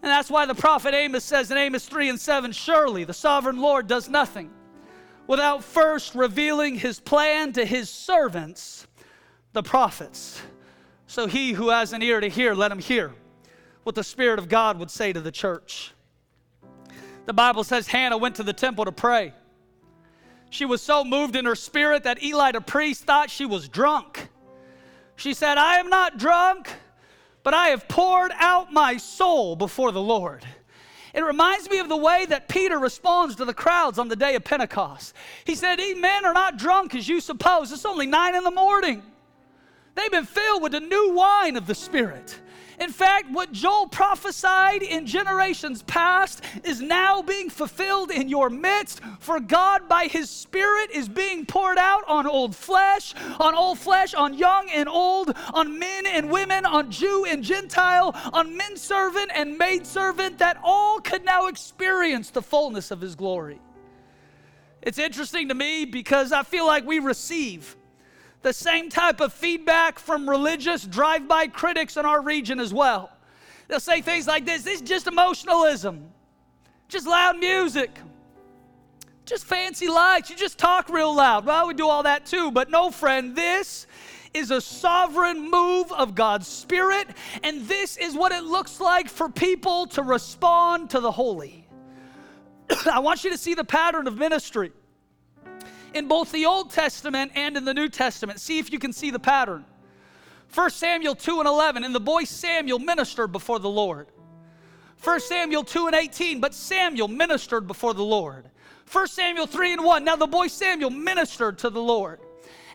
And 0.02 0.10
that's 0.10 0.30
why 0.30 0.46
the 0.46 0.56
prophet 0.56 0.94
Amos 0.94 1.24
says 1.24 1.50
in 1.50 1.58
Amos 1.58 1.86
3 1.86 2.10
and 2.10 2.20
7 2.20 2.52
Surely 2.52 3.04
the 3.04 3.14
sovereign 3.14 3.60
Lord 3.60 3.88
does 3.88 4.08
nothing 4.08 4.52
without 5.26 5.64
first 5.64 6.14
revealing 6.14 6.76
his 6.76 7.00
plan 7.00 7.54
to 7.54 7.66
his 7.66 7.90
servants, 7.90 8.88
the 9.54 9.64
prophets. 9.64 10.42
So 11.08 11.26
he 11.26 11.54
who 11.54 11.70
has 11.70 11.92
an 11.92 12.04
ear 12.04 12.20
to 12.20 12.30
hear, 12.30 12.54
let 12.54 12.72
him 12.72 12.80
hear 12.80 13.14
what 13.82 13.96
the 13.96 14.04
Spirit 14.04 14.38
of 14.38 14.48
God 14.48 14.78
would 14.78 14.92
say 14.92 15.12
to 15.12 15.22
the 15.22 15.32
church. 15.32 15.94
The 17.30 17.34
Bible 17.34 17.64
says 17.64 17.86
Hannah 17.86 18.18
went 18.18 18.38
to 18.38 18.44
the 18.44 18.54
temple 18.54 18.86
to 18.86 18.92
pray. 18.92 19.36
She 20.50 20.66
was 20.66 20.82
so 20.82 21.04
moved 21.04 21.36
in 21.36 21.46
her 21.46 21.54
spirit 21.54 22.06
that 22.06 22.24
Eli 22.24 22.54
the 22.54 22.60
priest 22.60 23.04
thought 23.04 23.30
she 23.30 23.46
was 23.46 23.70
drunk. 23.70 24.30
She 25.16 25.36
said, 25.36 25.60
I 25.60 25.76
am 25.76 25.92
not 25.92 26.18
drunk, 26.18 26.72
but 27.44 27.54
I 27.54 27.68
have 27.68 27.88
poured 27.88 28.32
out 28.40 28.74
my 28.74 28.98
soul 28.98 29.56
before 29.56 29.92
the 29.92 30.02
Lord. 30.02 30.44
It 31.14 31.22
reminds 31.22 31.70
me 31.70 31.78
of 31.78 31.88
the 31.88 31.96
way 31.96 32.26
that 32.26 32.50
Peter 32.50 32.80
responds 32.80 33.36
to 33.36 33.46
the 33.46 33.54
crowds 33.54 34.00
on 34.00 34.08
the 34.08 34.16
day 34.16 34.34
of 34.34 34.44
Pentecost. 34.44 35.14
He 35.46 35.54
said, 35.54 35.78
These 35.78 35.98
men 35.98 36.26
are 36.26 36.34
not 36.34 36.58
drunk 36.58 36.96
as 36.96 37.08
you 37.08 37.22
suppose. 37.22 37.72
It's 37.72 37.86
only 37.86 38.08
nine 38.08 38.34
in 38.34 38.44
the 38.44 38.50
morning. 38.50 39.04
They've 39.94 40.10
been 40.10 40.26
filled 40.26 40.64
with 40.64 40.72
the 40.72 40.80
new 40.80 41.14
wine 41.14 41.58
of 41.58 41.68
the 41.68 41.76
Spirit. 41.76 42.40
In 42.80 42.92
fact, 42.92 43.30
what 43.32 43.52
Joel 43.52 43.88
prophesied 43.88 44.82
in 44.84 45.06
generations 45.06 45.84
past 45.84 46.44
is 46.64 46.82
now 46.82 47.22
being 47.22 47.50
fulfilled 47.50 48.10
in 48.10 48.30
your 48.30 48.50
midst, 48.50 49.02
for 49.20 49.42
God, 49.42 49.90
by 49.90 50.06
His 50.06 50.30
Spirit, 50.30 50.90
is 50.92 51.10
being 51.10 51.46
poured 51.46 51.78
out 51.78 52.04
on 52.08 52.26
old 52.26 52.56
flesh, 52.56 53.14
on 53.40 53.54
old 53.54 53.80
flesh, 53.80 54.14
on 54.14 54.34
young 54.34 54.70
and 54.70 54.88
old, 54.88 55.36
on 55.54 55.78
men 55.78 56.06
and 56.08 56.32
women, 56.32 56.66
on 56.66 56.90
Jew 56.90 57.26
and 57.26 57.44
Gentile, 57.44 58.16
on 58.32 58.56
men 58.56 58.78
servant 58.78 59.32
and 59.36 59.58
maid 59.58 59.86
servant, 59.86 60.38
that 60.38 60.58
all 60.64 61.02
could 61.02 61.26
now 61.26 61.48
experience 61.48 62.30
the 62.30 62.42
fullness 62.42 62.92
of 62.92 63.02
His 63.02 63.16
glory. 63.16 63.60
It's 64.82 64.98
interesting 64.98 65.50
to 65.50 65.54
me 65.54 65.84
because 65.84 66.32
I 66.32 66.44
feel 66.44 66.66
like 66.66 66.86
we 66.86 67.00
receive 67.00 67.76
the 68.42 68.54
same 68.54 68.90
type 68.90 69.20
of 69.20 69.34
feedback 69.34 70.00
from 70.00 70.30
religious 70.30 70.84
drive 70.86 71.28
by 71.28 71.48
critics 71.48 71.98
in 71.98 72.06
our 72.06 72.22
region 72.22 72.60
as 72.60 72.74
well. 72.74 73.12
They'll 73.68 73.80
say 73.80 74.02
things 74.02 74.28
like 74.28 74.46
this 74.46 74.64
this 74.64 74.82
is 74.82 74.82
just 74.82 75.08
emotionalism, 75.08 76.10
just 76.88 77.06
loud 77.06 77.38
music, 77.38 77.92
just 79.26 79.46
fancy 79.46 79.88
lights. 79.88 80.30
You 80.30 80.36
just 80.36 80.58
talk 80.58 80.90
real 80.90 81.14
loud. 81.14 81.46
Well, 81.46 81.68
we 81.68 81.74
do 81.74 81.88
all 81.88 82.04
that 82.04 82.26
too, 82.26 82.52
but 82.52 82.70
no, 82.70 82.92
friend, 82.92 83.36
this 83.36 83.86
is 84.34 84.52
a 84.52 84.62
sovereign 84.62 85.50
move 85.50 85.92
of 85.92 86.16
God's 86.16 86.48
Spirit, 86.48 87.08
and 87.44 87.68
this 87.68 87.98
is 87.98 88.16
what 88.16 88.32
it 88.32 88.44
looks 88.44 88.80
like 88.80 89.10
for 89.10 89.28
people 89.28 89.88
to 89.88 90.04
respond 90.04 90.92
to 90.92 91.00
the 91.00 91.12
holy. 91.12 91.68
I 92.92 93.00
want 93.00 93.24
you 93.24 93.32
to 93.32 93.38
see 93.38 93.54
the 93.54 93.64
pattern 93.64 94.08
of 94.08 94.18
ministry 94.18 94.72
in 95.94 96.08
both 96.08 96.32
the 96.32 96.46
Old 96.46 96.72
Testament 96.72 97.32
and 97.36 97.58
in 97.58 97.66
the 97.66 97.74
New 97.74 97.90
Testament. 97.90 98.40
See 98.40 98.60
if 98.60 98.72
you 98.72 98.80
can 98.80 98.94
see 98.94 99.12
the 99.12 99.20
pattern. 99.20 99.66
1 100.54 100.70
Samuel 100.72 101.16
2 101.16 101.40
and 101.40 101.48
11, 101.48 101.84
and 101.84 101.94
the 101.94 102.00
boy 102.00 102.24
Samuel 102.24 102.80
ministered 102.80 103.32
before 103.32 103.60
the 103.60 103.70
Lord. 103.70 104.08
1 105.04 105.20
Samuel 105.22 105.64
2 105.64 105.88
and 105.88 105.96
18, 105.96 106.40
but 106.40 106.54
Samuel 106.54 107.08
ministered 107.08 107.68
before 107.68 107.94
the 107.94 108.04
Lord. 108.04 108.50
1 108.92 109.08
Samuel 109.08 109.46
3 109.46 109.74
and 109.74 109.84
1, 109.84 110.04
now 110.04 110.16
the 110.16 110.28
boy 110.28 110.48
Samuel 110.48 110.90
ministered 110.90 111.60
to 111.60 111.70
the 111.70 111.82
Lord. 111.82 112.20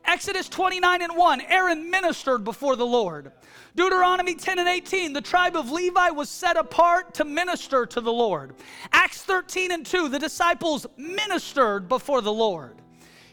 Exodus 0.04 0.48
29 0.48 1.02
and 1.02 1.16
1, 1.16 1.40
Aaron 1.42 1.90
ministered 1.90 2.44
before 2.44 2.76
the 2.76 2.86
Lord. 2.86 3.32
Deuteronomy 3.74 4.34
10 4.34 4.60
and 4.60 4.68
18, 4.68 5.12
the 5.12 5.20
tribe 5.20 5.56
of 5.56 5.70
Levi 5.70 6.10
was 6.10 6.28
set 6.28 6.56
apart 6.56 7.14
to 7.14 7.24
minister 7.24 7.86
to 7.86 8.00
the 8.00 8.12
Lord. 8.12 8.54
Acts 8.92 9.22
13 9.22 9.72
and 9.72 9.84
2, 9.84 10.08
the 10.10 10.18
disciples 10.18 10.86
ministered 10.96 11.88
before 11.88 12.20
the 12.20 12.32
Lord. 12.32 12.76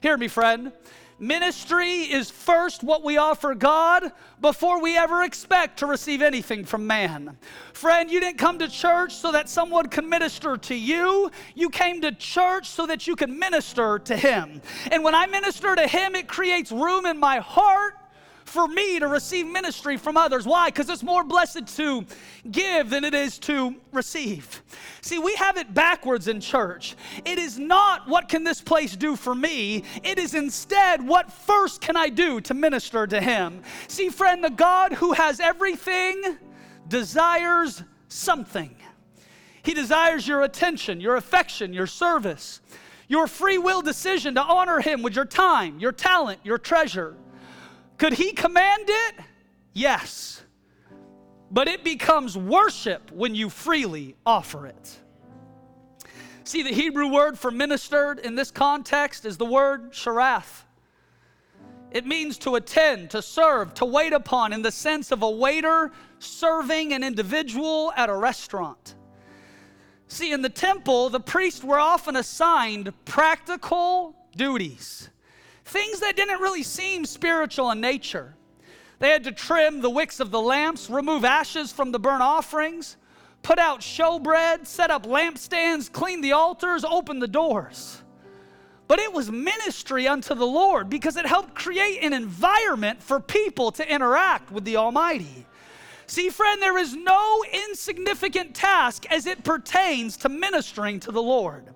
Hear 0.01 0.17
me, 0.17 0.27
friend. 0.27 0.71
Ministry 1.19 2.11
is 2.11 2.31
first 2.31 2.81
what 2.81 3.03
we 3.03 3.17
offer 3.17 3.53
God 3.53 4.11
before 4.41 4.81
we 4.81 4.97
ever 4.97 5.21
expect 5.21 5.77
to 5.77 5.85
receive 5.85 6.23
anything 6.23 6.65
from 6.65 6.87
man. 6.87 7.37
Friend, 7.73 8.09
you 8.09 8.19
didn't 8.19 8.39
come 8.39 8.57
to 8.57 8.67
church 8.67 9.13
so 9.13 9.31
that 9.31 9.47
someone 9.47 9.89
could 9.89 10.05
minister 10.05 10.57
to 10.57 10.73
you. 10.73 11.29
You 11.53 11.69
came 11.69 12.01
to 12.01 12.11
church 12.13 12.67
so 12.67 12.87
that 12.87 13.05
you 13.05 13.15
could 13.15 13.29
minister 13.29 13.99
to 13.99 14.17
Him. 14.17 14.63
And 14.91 15.03
when 15.03 15.13
I 15.13 15.27
minister 15.27 15.75
to 15.75 15.87
Him, 15.87 16.15
it 16.15 16.27
creates 16.27 16.71
room 16.71 17.05
in 17.05 17.19
my 17.19 17.37
heart 17.37 17.93
for 18.51 18.67
me 18.67 18.99
to 18.99 19.07
receive 19.07 19.47
ministry 19.47 19.95
from 19.95 20.17
others. 20.17 20.45
Why? 20.45 20.67
Because 20.67 20.89
it's 20.89 21.03
more 21.03 21.23
blessed 21.23 21.67
to 21.77 22.05
give 22.51 22.89
than 22.89 23.05
it 23.05 23.13
is 23.13 23.39
to 23.39 23.75
receive. 23.93 24.61
See, 25.01 25.19
we 25.19 25.33
have 25.35 25.57
it 25.57 25.73
backwards 25.73 26.27
in 26.27 26.41
church. 26.41 26.95
It 27.23 27.39
is 27.39 27.57
not 27.57 28.09
what 28.09 28.27
can 28.27 28.43
this 28.43 28.61
place 28.61 28.95
do 28.95 29.15
for 29.15 29.33
me, 29.33 29.83
it 30.03 30.19
is 30.19 30.33
instead 30.33 31.05
what 31.07 31.31
first 31.31 31.79
can 31.81 31.95
I 31.95 32.09
do 32.09 32.41
to 32.41 32.53
minister 32.53 33.07
to 33.07 33.21
Him. 33.21 33.61
See, 33.87 34.09
friend, 34.09 34.43
the 34.43 34.49
God 34.49 34.93
who 34.93 35.13
has 35.13 35.39
everything 35.39 36.37
desires 36.87 37.83
something. 38.09 38.75
He 39.63 39.73
desires 39.73 40.27
your 40.27 40.41
attention, 40.41 40.99
your 40.99 41.15
affection, 41.15 41.71
your 41.71 41.87
service, 41.87 42.59
your 43.07 43.27
free 43.27 43.57
will 43.57 43.81
decision 43.81 44.35
to 44.35 44.41
honor 44.41 44.81
Him 44.81 45.01
with 45.03 45.15
your 45.15 45.25
time, 45.25 45.79
your 45.79 45.91
talent, 45.91 46.39
your 46.43 46.57
treasure. 46.57 47.15
Could 48.01 48.13
he 48.13 48.31
command 48.31 48.85
it? 48.87 49.15
Yes. 49.73 50.41
But 51.51 51.67
it 51.67 51.83
becomes 51.83 52.35
worship 52.35 53.11
when 53.11 53.35
you 53.35 53.47
freely 53.47 54.15
offer 54.25 54.65
it. 54.65 54.99
See, 56.43 56.63
the 56.63 56.73
Hebrew 56.73 57.09
word 57.09 57.37
for 57.37 57.51
ministered 57.51 58.17
in 58.17 58.33
this 58.33 58.49
context 58.49 59.23
is 59.23 59.37
the 59.37 59.45
word 59.45 59.91
sharath. 59.91 60.63
It 61.91 62.07
means 62.07 62.39
to 62.39 62.55
attend, 62.55 63.11
to 63.11 63.21
serve, 63.21 63.75
to 63.75 63.85
wait 63.85 64.13
upon 64.13 64.51
in 64.51 64.63
the 64.63 64.71
sense 64.71 65.11
of 65.11 65.21
a 65.21 65.29
waiter 65.29 65.91
serving 66.17 66.93
an 66.93 67.03
individual 67.03 67.93
at 67.95 68.09
a 68.09 68.15
restaurant. 68.15 68.95
See, 70.07 70.31
in 70.31 70.41
the 70.41 70.49
temple, 70.49 71.11
the 71.11 71.19
priests 71.19 71.63
were 71.63 71.79
often 71.79 72.15
assigned 72.15 72.91
practical 73.05 74.15
duties 74.35 75.11
things 75.71 76.01
that 76.01 76.17
didn't 76.17 76.41
really 76.41 76.63
seem 76.63 77.05
spiritual 77.05 77.71
in 77.71 77.79
nature. 77.79 78.35
They 78.99 79.09
had 79.09 79.23
to 79.23 79.31
trim 79.31 79.81
the 79.81 79.89
wicks 79.89 80.19
of 80.19 80.29
the 80.29 80.41
lamps, 80.41 80.89
remove 80.89 81.23
ashes 81.23 81.71
from 81.71 81.91
the 81.91 81.99
burnt 81.99 82.21
offerings, 82.21 82.97
put 83.41 83.57
out 83.57 83.79
showbread, 83.79 84.67
set 84.67 84.91
up 84.91 85.05
lampstands, 85.05 85.91
clean 85.91 86.21
the 86.21 86.33
altars, 86.33 86.83
open 86.83 87.19
the 87.19 87.27
doors. 87.27 88.01
But 88.87 88.99
it 88.99 89.13
was 89.13 89.31
ministry 89.31 90.07
unto 90.07 90.35
the 90.35 90.45
Lord 90.45 90.89
because 90.89 91.15
it 91.15 91.25
helped 91.25 91.55
create 91.55 92.03
an 92.03 92.11
environment 92.11 93.01
for 93.01 93.21
people 93.21 93.71
to 93.71 93.89
interact 93.89 94.51
with 94.51 94.65
the 94.65 94.75
Almighty. 94.75 95.45
See, 96.05 96.29
friend, 96.29 96.61
there 96.61 96.77
is 96.77 96.93
no 96.93 97.43
insignificant 97.69 98.53
task 98.53 99.09
as 99.09 99.25
it 99.25 99.45
pertains 99.45 100.17
to 100.17 100.29
ministering 100.29 100.99
to 100.99 101.11
the 101.13 101.21
Lord. 101.21 101.69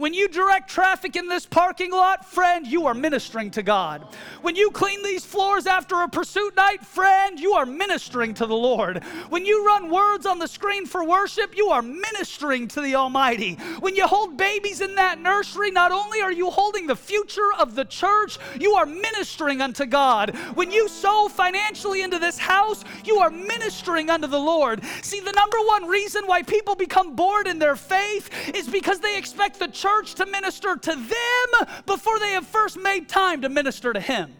When 0.00 0.14
you 0.14 0.28
direct 0.28 0.70
traffic 0.70 1.14
in 1.14 1.28
this 1.28 1.44
parking 1.44 1.90
lot, 1.90 2.24
friend, 2.24 2.66
you 2.66 2.86
are 2.86 2.94
ministering 2.94 3.50
to 3.50 3.62
God. 3.62 4.02
When 4.40 4.56
you 4.56 4.70
clean 4.70 5.02
these 5.02 5.26
floors 5.26 5.66
after 5.66 6.00
a 6.00 6.08
pursuit 6.08 6.56
night, 6.56 6.82
friend, 6.86 7.38
you 7.38 7.52
are 7.52 7.66
ministering 7.66 8.32
to 8.32 8.46
the 8.46 8.56
Lord. 8.56 9.04
When 9.28 9.44
you 9.44 9.66
run 9.66 9.90
words 9.90 10.24
on 10.24 10.38
the 10.38 10.48
screen 10.48 10.86
for 10.86 11.04
worship, 11.04 11.54
you 11.54 11.68
are 11.68 11.82
ministering 11.82 12.66
to 12.68 12.80
the 12.80 12.94
Almighty. 12.94 13.56
When 13.80 13.94
you 13.94 14.06
hold 14.06 14.38
babies 14.38 14.80
in 14.80 14.94
that 14.94 15.20
nursery, 15.20 15.70
not 15.70 15.92
only 15.92 16.22
are 16.22 16.32
you 16.32 16.48
holding 16.48 16.86
the 16.86 16.96
future 16.96 17.50
of 17.58 17.74
the 17.74 17.84
church, 17.84 18.38
you 18.58 18.72
are 18.76 18.86
ministering 18.86 19.60
unto 19.60 19.84
God. 19.84 20.34
When 20.54 20.72
you 20.72 20.88
sow 20.88 21.28
financially 21.28 22.00
into 22.00 22.18
this 22.18 22.38
house, 22.38 22.86
you 23.04 23.18
are 23.18 23.28
ministering 23.28 24.08
unto 24.08 24.28
the 24.28 24.40
Lord. 24.40 24.82
See, 25.02 25.20
the 25.20 25.32
number 25.32 25.58
one 25.66 25.86
reason 25.86 26.22
why 26.24 26.40
people 26.40 26.74
become 26.74 27.14
bored 27.14 27.46
in 27.46 27.58
their 27.58 27.76
faith 27.76 28.30
is 28.54 28.66
because 28.66 29.00
they 29.00 29.18
expect 29.18 29.58
the 29.58 29.68
church 29.68 29.89
church 29.90 30.14
to 30.14 30.26
minister 30.26 30.76
to 30.76 30.90
them 30.90 31.68
before 31.86 32.18
they 32.18 32.32
have 32.32 32.46
first 32.46 32.78
made 32.78 33.08
time 33.08 33.42
to 33.42 33.48
minister 33.48 33.92
to 33.92 34.00
Him. 34.00 34.32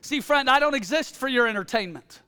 See, 0.00 0.20
friend, 0.20 0.48
I 0.48 0.60
don't 0.60 0.74
exist 0.74 1.16
for 1.16 1.28
your 1.28 1.48
entertainment. 1.48 2.22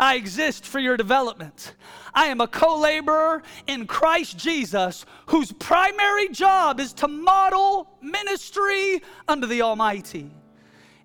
I 0.00 0.14
exist 0.14 0.64
for 0.64 0.78
your 0.78 0.96
development. 0.96 1.74
I 2.14 2.26
am 2.26 2.40
a 2.40 2.46
co 2.46 2.78
laborer 2.78 3.42
in 3.66 3.86
Christ 3.86 4.38
Jesus 4.38 5.04
whose 5.26 5.52
primary 5.52 6.28
job 6.28 6.80
is 6.80 6.92
to 6.94 7.08
model 7.08 7.88
ministry 8.00 9.02
unto 9.26 9.46
the 9.46 9.62
Almighty. 9.62 10.30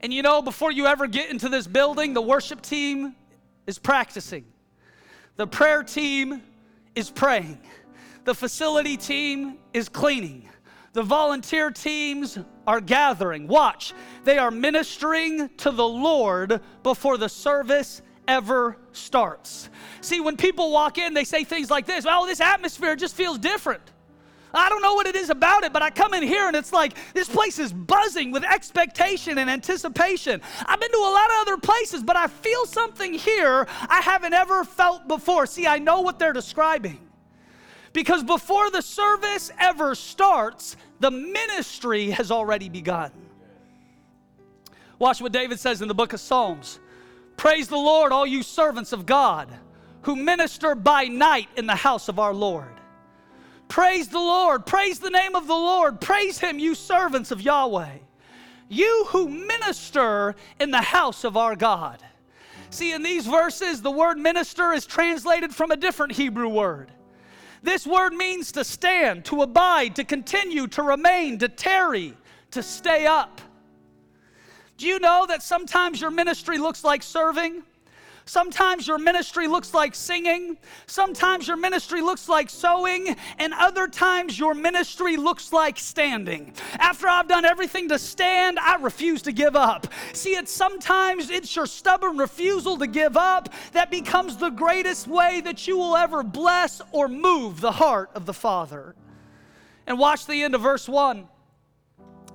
And 0.02 0.14
you 0.14 0.22
know, 0.22 0.42
before 0.42 0.72
you 0.72 0.86
ever 0.86 1.08
get 1.08 1.30
into 1.30 1.50
this 1.50 1.66
building, 1.66 2.14
the 2.14 2.22
worship 2.22 2.62
team 2.62 3.16
is 3.66 3.80
practicing, 3.80 4.46
the 5.36 5.48
prayer 5.48 5.84
team 5.84 6.42
is 6.96 7.10
praying. 7.10 7.60
The 8.24 8.34
facility 8.34 8.96
team 8.98 9.58
is 9.74 9.90
cleaning. 9.90 10.48
The 10.94 11.04
volunteer 11.04 11.72
teams 11.72 12.38
are 12.68 12.80
gathering. 12.80 13.48
Watch, 13.48 13.94
they 14.24 14.38
are 14.38 14.52
ministering 14.52 15.50
to 15.58 15.72
the 15.72 15.88
Lord 15.88 16.62
before 16.84 17.18
the 17.18 17.28
service 17.28 18.02
ever 18.28 18.78
starts. 18.92 19.70
See, 20.02 20.22
when 20.22 20.38
people 20.38 20.72
walk 20.72 20.98
in, 20.98 21.14
they 21.14 21.26
say 21.26 21.44
things 21.44 21.70
like 21.70 21.86
this 21.86 22.06
Oh, 22.08 22.26
this 22.26 22.40
atmosphere 22.40 22.96
just 22.96 23.16
feels 23.16 23.40
different. 23.40 23.82
I 24.54 24.70
don't 24.70 24.84
know 24.84 24.94
what 24.94 25.08
it 25.08 25.16
is 25.16 25.32
about 25.32 25.64
it, 25.64 25.74
but 25.74 25.82
I 25.82 25.90
come 25.90 26.14
in 26.14 26.22
here 26.22 26.46
and 26.46 26.56
it's 26.56 26.72
like 26.72 26.96
this 27.14 27.28
place 27.28 27.58
is 27.58 27.74
buzzing 27.74 28.32
with 28.32 28.44
expectation 28.44 29.40
and 29.40 29.50
anticipation. 29.50 30.42
I've 30.68 30.80
been 30.80 30.92
to 30.92 30.98
a 30.98 31.00
lot 31.00 31.30
of 31.32 31.36
other 31.42 31.58
places, 31.58 32.04
but 32.04 32.16
I 32.16 32.28
feel 32.28 32.68
something 32.68 33.16
here 33.16 33.68
I 33.90 34.02
haven't 34.02 34.34
ever 34.34 34.64
felt 34.64 35.08
before. 35.08 35.48
See, 35.48 35.66
I 35.66 35.80
know 35.80 36.02
what 36.02 36.20
they're 36.20 36.34
describing. 36.34 37.00
Because 37.94 38.24
before 38.24 38.72
the 38.72 38.82
service 38.82 39.52
ever 39.60 39.96
starts, 39.96 40.76
the 41.00 41.12
ministry 41.12 42.10
has 42.10 42.32
already 42.32 42.68
begun. 42.68 43.12
Watch 45.00 45.22
what 45.22 45.32
David 45.32 45.60
says 45.60 45.82
in 45.82 45.88
the 45.88 45.94
book 45.94 46.14
of 46.14 46.20
Psalms 46.20 46.80
Praise 47.38 47.68
the 47.68 47.78
Lord, 47.78 48.12
all 48.12 48.26
you 48.26 48.44
servants 48.44 48.94
of 48.94 49.06
God 49.06 49.50
who 50.04 50.16
minister 50.16 50.76
by 50.76 51.06
night 51.06 51.48
in 51.56 51.66
the 51.66 51.76
house 51.76 52.10
of 52.10 52.20
our 52.20 52.34
Lord. 52.34 52.68
Praise 53.68 54.10
the 54.10 54.20
Lord, 54.20 54.66
praise 54.66 55.00
the 55.00 55.10
name 55.10 55.36
of 55.36 55.48
the 55.48 55.54
Lord, 55.54 56.00
praise 56.00 56.38
Him, 56.38 56.60
you 56.60 56.76
servants 56.76 57.32
of 57.32 57.42
Yahweh. 57.42 57.98
You 58.70 59.06
who 59.10 59.30
minister 59.30 60.36
in 60.60 60.72
the 60.72 60.82
house 60.82 61.24
of 61.24 61.38
our 61.38 61.56
God. 61.56 62.00
See, 62.70 62.92
in 62.92 63.04
these 63.04 63.26
verses, 63.26 63.82
the 63.82 63.92
word 63.92 64.18
minister 64.18 64.74
is 64.74 64.86
translated 64.86 65.54
from 65.54 65.72
a 65.72 65.78
different 65.78 66.14
Hebrew 66.14 66.50
word. 66.50 66.92
This 67.64 67.88
word 67.88 68.14
means 68.14 68.52
to 68.52 68.66
stand, 68.66 69.24
to 69.26 69.42
abide, 69.42 69.96
to 69.96 70.04
continue, 70.04 70.68
to 70.68 70.84
remain, 70.84 71.40
to 71.40 71.48
tarry, 71.48 72.14
to 72.52 72.62
stay 72.62 73.08
up. 73.08 73.42
Do 74.78 74.86
you 74.86 75.00
know 75.00 75.26
that 75.30 75.42
sometimes 75.42 76.02
your 76.02 76.12
ministry 76.12 76.58
looks 76.58 76.84
like 76.84 77.02
serving? 77.02 77.64
Sometimes 78.26 78.88
your 78.88 78.98
ministry 78.98 79.48
looks 79.48 79.74
like 79.74 79.96
singing. 79.96 80.58
Sometimes 80.88 81.48
your 81.48 81.58
ministry 81.58 82.02
looks 82.02 82.30
like 82.30 82.50
sowing. 82.50 83.16
And 83.38 83.54
other 83.54 83.88
times 83.88 84.40
your 84.40 84.54
ministry 84.54 85.18
looks 85.18 85.52
like 85.52 85.78
standing. 85.78 86.54
After 86.80 87.08
I've 87.08 87.28
done 87.28 87.46
everything 87.46 87.90
to 87.90 88.00
stand, 88.00 88.60
I 88.60 88.76
refuse 88.76 89.22
to 89.24 89.32
give 89.32 89.56
up. 89.56 89.88
See, 90.14 90.36
it's 90.36 90.52
sometimes 90.52 91.30
it's 91.30 91.54
your 91.56 91.66
stubborn 91.66 92.18
refusal 92.18 92.78
to 92.78 92.88
give 92.88 93.18
up 93.18 93.50
that 93.74 93.92
becomes 93.92 94.38
the 94.38 94.50
greatest 94.50 95.08
way 95.08 95.42
that 95.42 95.68
you 95.68 95.78
will 95.78 95.98
ever 95.98 96.24
bless 96.24 96.82
or 96.92 97.08
move 97.08 97.60
the 97.60 97.72
heart 97.72 98.10
of 98.16 98.26
the 98.26 98.34
Father. 98.34 98.96
And 99.86 100.00
watch 100.00 100.26
the 100.26 100.44
end 100.44 100.56
of 100.56 100.62
verse 100.62 100.88
1. 100.88 101.28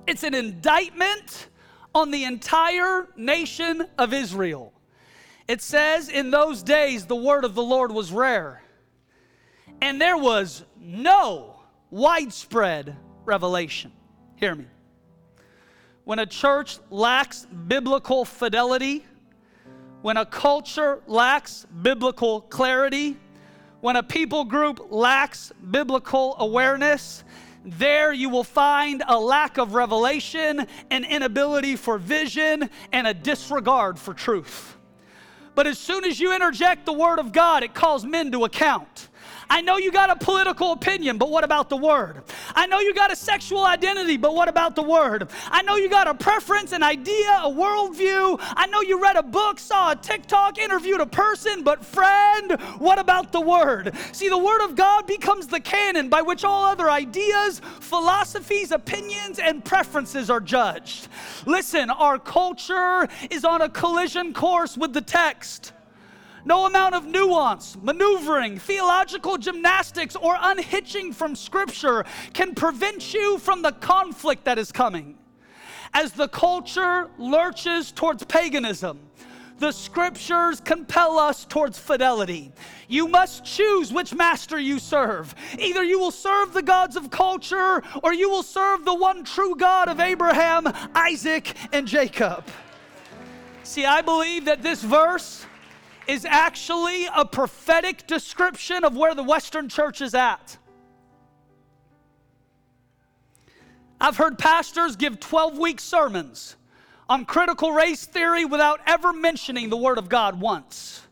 It's 0.05 0.23
an 0.23 0.35
indictment 0.35 1.47
on 1.95 2.11
the 2.11 2.23
entire 2.25 3.07
nation 3.15 3.87
of 3.97 4.13
Israel. 4.13 4.73
It 5.49 5.63
says, 5.63 6.09
In 6.09 6.29
those 6.29 6.61
days 6.61 7.07
the 7.07 7.15
word 7.15 7.43
of 7.43 7.55
the 7.55 7.63
Lord 7.63 7.91
was 7.91 8.11
rare, 8.11 8.61
and 9.81 9.99
there 9.99 10.15
was 10.15 10.63
no 10.79 11.59
widespread 11.89 12.95
revelation. 13.25 13.91
Hear 14.35 14.53
me. 14.53 14.67
When 16.03 16.19
a 16.19 16.27
church 16.27 16.77
lacks 16.91 17.47
biblical 17.67 18.25
fidelity, 18.25 19.03
when 20.03 20.17
a 20.17 20.25
culture 20.25 21.01
lacks 21.07 21.65
biblical 21.81 22.41
clarity, 22.41 23.17
when 23.81 23.95
a 23.95 24.03
people 24.03 24.45
group 24.45 24.91
lacks 24.91 25.51
biblical 25.71 26.35
awareness, 26.37 27.23
there 27.65 28.13
you 28.13 28.29
will 28.29 28.43
find 28.43 29.01
a 29.07 29.17
lack 29.17 29.57
of 29.57 29.73
revelation, 29.73 30.67
an 30.91 31.05
inability 31.05 31.75
for 31.75 31.97
vision, 31.97 32.69
and 32.91 33.07
a 33.07 33.15
disregard 33.15 33.97
for 33.97 34.13
truth. 34.13 34.75
But 35.59 35.67
as 35.67 35.77
soon 35.77 36.05
as 36.05 36.21
you 36.21 36.33
interject 36.33 36.85
the 36.85 36.93
Word 36.93 37.19
of 37.19 37.33
God, 37.33 37.63
it 37.63 37.73
calls 37.73 38.05
men 38.05 38.31
to 38.31 38.45
account. 38.45 39.08
I 39.49 39.61
know 39.61 39.77
you 39.77 39.91
got 39.91 40.09
a 40.09 40.15
political 40.15 40.73
opinion, 40.73 41.17
but 41.17 41.31
what 41.31 41.43
about 41.43 41.69
the 41.69 41.77
word? 41.77 42.21
I 42.55 42.67
know 42.67 42.79
you 42.79 42.93
got 42.93 43.11
a 43.11 43.15
sexual 43.15 43.65
identity, 43.65 44.15
but 44.15 44.35
what 44.35 44.47
about 44.47 44.75
the 44.75 44.83
word? 44.83 45.29
I 45.47 45.63
know 45.63 45.75
you 45.75 45.89
got 45.89 46.07
a 46.07 46.13
preference, 46.13 46.71
an 46.71 46.83
idea, 46.83 47.29
a 47.41 47.49
worldview. 47.49 48.37
I 48.41 48.67
know 48.67 48.81
you 48.81 49.01
read 49.01 49.15
a 49.15 49.23
book, 49.23 49.57
saw 49.59 49.91
a 49.91 49.95
TikTok, 49.95 50.59
interviewed 50.59 51.01
a 51.01 51.05
person, 51.05 51.63
but 51.63 51.83
friend, 51.83 52.59
what 52.77 52.99
about 52.99 53.31
the 53.31 53.41
word? 53.41 53.95
See, 54.11 54.29
the 54.29 54.37
word 54.37 54.63
of 54.63 54.75
God 54.75 55.07
becomes 55.07 55.47
the 55.47 55.59
canon 55.59 56.09
by 56.09 56.21
which 56.21 56.43
all 56.43 56.65
other 56.65 56.89
ideas, 56.89 57.59
philosophies, 57.79 58.71
opinions, 58.71 59.39
and 59.39 59.65
preferences 59.65 60.29
are 60.29 60.41
judged. 60.41 61.07
Listen, 61.47 61.89
our 61.89 62.19
culture 62.19 63.07
is 63.31 63.43
on 63.43 63.61
a 63.61 63.69
collision 63.69 64.31
course 64.33 64.77
with 64.77 64.93
the 64.93 65.01
text. 65.01 65.73
No 66.45 66.65
amount 66.65 66.95
of 66.95 67.05
nuance, 67.05 67.77
maneuvering, 67.81 68.59
theological 68.59 69.37
gymnastics, 69.37 70.15
or 70.15 70.37
unhitching 70.39 71.13
from 71.13 71.35
Scripture 71.35 72.05
can 72.33 72.55
prevent 72.55 73.13
you 73.13 73.37
from 73.39 73.61
the 73.61 73.71
conflict 73.73 74.45
that 74.45 74.57
is 74.57 74.71
coming. 74.71 75.17
As 75.93 76.13
the 76.13 76.27
culture 76.27 77.09
lurches 77.17 77.91
towards 77.91 78.23
paganism, 78.23 78.99
the 79.59 79.71
scriptures 79.73 80.61
compel 80.61 81.19
us 81.19 81.43
towards 81.43 81.77
fidelity. 81.77 82.51
You 82.87 83.09
must 83.09 83.43
choose 83.43 83.91
which 83.91 84.13
master 84.13 84.57
you 84.57 84.79
serve. 84.79 85.35
Either 85.57 85.83
you 85.83 85.99
will 85.99 86.11
serve 86.11 86.53
the 86.53 86.61
gods 86.61 86.95
of 86.95 87.11
culture 87.11 87.83
or 88.01 88.13
you 88.13 88.29
will 88.29 88.43
serve 88.43 88.85
the 88.85 88.93
one 88.93 89.25
true 89.25 89.55
God 89.55 89.89
of 89.89 89.99
Abraham, 89.99 90.71
Isaac, 90.95 91.55
and 91.73 91.85
Jacob. 91.87 92.45
See, 93.63 93.85
I 93.85 94.01
believe 94.01 94.45
that 94.45 94.63
this 94.63 94.81
verse 94.81 95.45
is 96.09 96.25
actually 96.25 97.05
a 97.15 97.23
prophetic 97.23 98.07
description 98.07 98.83
of 98.83 98.97
where 98.97 99.13
the 99.13 99.21
Western 99.21 99.69
church 99.69 100.01
is 100.01 100.15
at. 100.15 100.57
I've 104.01 104.17
heard 104.17 104.39
pastors 104.39 104.95
give 104.95 105.19
12 105.19 105.59
week 105.59 105.79
sermons 105.79 106.55
on 107.07 107.25
critical 107.25 107.71
race 107.71 108.05
theory 108.05 108.43
without 108.43 108.79
ever 108.87 109.13
mentioning 109.13 109.69
the 109.69 109.77
Word 109.77 109.99
of 109.99 110.09
God 110.09 110.41
once. 110.41 111.03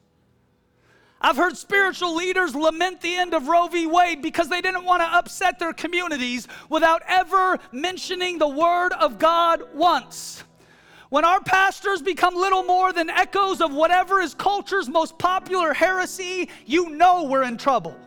I've 1.21 1.37
heard 1.37 1.57
spiritual 1.57 2.15
leaders 2.15 2.55
lament 2.55 3.01
the 3.01 3.15
end 3.15 3.35
of 3.35 3.47
Roe 3.47 3.67
v. 3.67 3.85
Wade 3.85 4.23
because 4.23 4.49
they 4.49 4.61
didn't 4.61 4.83
want 4.83 5.03
to 5.03 5.15
upset 5.15 5.59
their 5.59 5.73
communities 5.73 6.47
without 6.69 7.03
ever 7.07 7.59
mentioning 7.71 8.39
the 8.39 8.47
Word 8.47 8.93
of 8.93 9.19
God 9.19 9.61
once. 9.75 10.43
When 11.09 11.23
our 11.23 11.39
pastors 11.39 12.01
become 12.01 12.35
little 12.35 12.63
more 12.63 12.91
than 12.91 13.09
echoes 13.09 13.61
of 13.61 13.73
whatever 13.73 14.19
is 14.19 14.33
culture's 14.33 14.89
most 14.89 15.17
popular 15.17 15.73
heresy, 15.73 16.49
you 16.65 16.89
know 16.89 17.23
we're 17.23 17.43
in 17.43 17.57
trouble. 17.57 17.97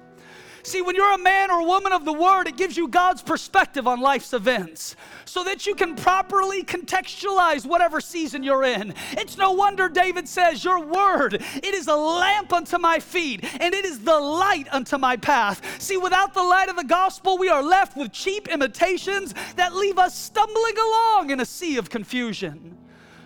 See, 0.62 0.82
when 0.82 0.94
you're 0.94 1.14
a 1.14 1.18
man 1.18 1.50
or 1.50 1.66
woman 1.66 1.92
of 1.92 2.04
the 2.04 2.12
word, 2.12 2.46
it 2.46 2.58
gives 2.58 2.76
you 2.76 2.88
God's 2.88 3.22
perspective 3.22 3.86
on 3.86 4.00
life's 4.00 4.34
events 4.34 4.94
so 5.24 5.42
that 5.44 5.66
you 5.66 5.74
can 5.74 5.96
properly 5.96 6.62
contextualize 6.62 7.64
whatever 7.64 8.02
season 8.02 8.42
you're 8.42 8.64
in. 8.64 8.92
It's 9.12 9.38
no 9.38 9.52
wonder 9.52 9.88
David 9.88 10.28
says, 10.28 10.62
Your 10.62 10.84
word, 10.84 11.34
it 11.34 11.74
is 11.74 11.88
a 11.88 11.96
lamp 11.96 12.52
unto 12.52 12.76
my 12.76 13.00
feet 13.00 13.42
and 13.60 13.72
it 13.72 13.86
is 13.86 14.00
the 14.00 14.20
light 14.20 14.68
unto 14.70 14.98
my 14.98 15.16
path. 15.16 15.62
See, 15.80 15.96
without 15.96 16.34
the 16.34 16.42
light 16.42 16.68
of 16.68 16.76
the 16.76 16.84
gospel, 16.84 17.38
we 17.38 17.48
are 17.48 17.62
left 17.62 17.96
with 17.96 18.12
cheap 18.12 18.48
imitations 18.48 19.34
that 19.56 19.74
leave 19.74 19.98
us 19.98 20.14
stumbling 20.14 20.76
along 20.76 21.30
in 21.30 21.40
a 21.40 21.46
sea 21.46 21.78
of 21.78 21.88
confusion. 21.88 22.76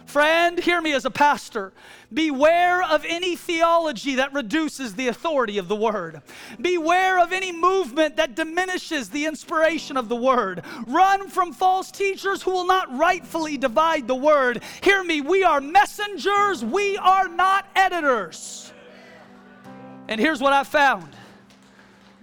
Friend, 0.07 0.59
hear 0.59 0.81
me 0.81 0.93
as 0.93 1.05
a 1.05 1.11
pastor. 1.11 1.73
Beware 2.13 2.83
of 2.83 3.05
any 3.09 3.37
theology 3.37 4.17
that 4.17 4.33
reduces 4.33 4.95
the 4.95 5.09
authority 5.09 5.59
of 5.59 5.67
the 5.67 5.77
word. 5.77 6.23
Beware 6.61 7.19
of 7.19 7.33
any 7.33 7.51
movement 7.51 8.17
that 8.17 8.37
diminishes 8.37 9.11
the 9.11 9.27
inspiration 9.27 9.97
of 9.97 10.09
the 10.09 10.17
word. 10.17 10.63
Run 10.87 11.29
from 11.29 11.53
false 11.53 11.91
teachers 11.91 12.43
who 12.43 12.53
will 12.53 12.67
not 12.67 12.97
rightfully 12.97 13.57
divide 13.57 14.07
the 14.07 14.15
word. 14.15 14.63
Hear 14.83 15.03
me, 15.03 15.21
we 15.21 15.43
are 15.43 15.61
messengers, 15.61 16.65
we 16.65 16.97
are 16.99 17.29
not 17.29 17.67
editors. 17.75 18.73
And 20.09 20.21
here's 20.21 20.41
what 20.41 20.53
I 20.53 20.65
found 20.65 21.09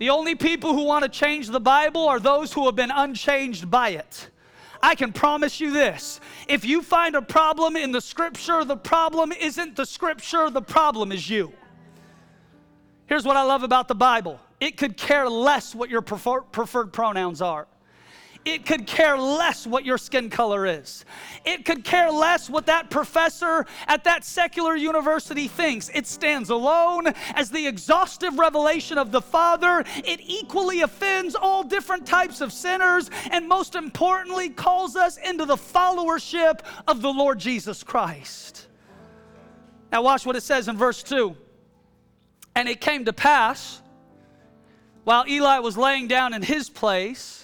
the 0.02 0.10
only 0.10 0.34
people 0.34 0.74
who 0.74 0.84
want 0.84 1.04
to 1.04 1.10
change 1.10 1.48
the 1.48 1.60
Bible 1.60 2.08
are 2.08 2.20
those 2.20 2.52
who 2.52 2.66
have 2.66 2.76
been 2.76 2.90
unchanged 2.90 3.70
by 3.70 3.90
it. 3.90 4.31
I 4.84 4.96
can 4.96 5.14
promise 5.14 5.60
you 5.60 5.72
this 5.72 6.20
if 6.48 6.66
you 6.66 6.82
find 6.82 7.16
a 7.16 7.22
problem 7.22 7.76
in 7.76 7.92
the 7.92 8.02
scripture, 8.02 8.66
the 8.66 8.78
problem 8.78 9.32
isn't 9.32 9.76
the 9.76 9.86
scripture, 9.86 10.50
the 10.50 10.62
problem 10.62 11.12
is 11.12 11.30
you. 11.30 11.54
Here's 13.06 13.26
what 13.26 13.38
I 13.38 13.44
love 13.44 13.64
about 13.64 13.88
the 13.88 13.96
Bible 13.96 14.40
it 14.60 14.78
could 14.78 14.96
care 14.96 15.28
less 15.28 15.74
what 15.76 15.90
your 15.90 16.02
prefer- 16.02 16.42
preferred 16.42 16.94
pronouns 16.94 17.42
are. 17.42 17.68
It 18.44 18.66
could 18.66 18.88
care 18.88 19.18
less 19.18 19.68
what 19.68 19.86
your 19.86 20.00
skin 20.00 20.32
color 20.32 20.66
is. 20.66 21.06
It 21.46 21.64
could 21.64 21.84
care 21.84 22.10
less 22.10 22.50
what 22.50 22.66
that 22.66 22.90
professor 22.90 23.68
at 23.88 24.04
that 24.06 24.26
secular 24.26 24.76
university 24.76 25.48
thinks. 25.48 25.90
It 25.94 26.08
stands 26.08 26.50
alone 26.50 27.08
as 27.36 27.52
the 27.52 27.68
exhaustive 27.68 28.40
revelation 28.40 28.98
of 28.98 29.12
the 29.12 29.22
Father. 29.22 29.84
It 29.98 30.22
equally 30.26 30.82
offends 30.82 31.36
all 31.36 31.62
different 31.64 32.08
types 32.08 32.42
of 32.42 32.52
sinners, 32.52 33.12
and 33.30 33.48
most 33.48 33.76
importantly, 33.76 34.50
calls 34.50 34.96
us 34.96 35.18
into 35.18 35.46
the 35.46 35.58
followership 35.58 36.62
of 36.88 37.04
the 37.04 37.14
Lord 37.14 37.38
Jesus 37.38 37.84
Christ. 37.84 38.68
Now, 39.92 40.02
watch 40.02 40.26
what 40.26 40.36
it 40.36 40.42
says 40.42 40.68
in 40.68 40.78
verse 40.78 41.04
2. 41.04 41.36
And 42.56 42.68
it 42.68 42.82
came 42.82 43.06
to 43.06 43.14
pass, 43.14 43.82
while 45.04 45.26
Eli 45.28 45.60
was 45.60 45.78
laying 45.78 46.08
down 46.08 46.34
in 46.34 46.42
his 46.42 46.70
place, 46.70 47.41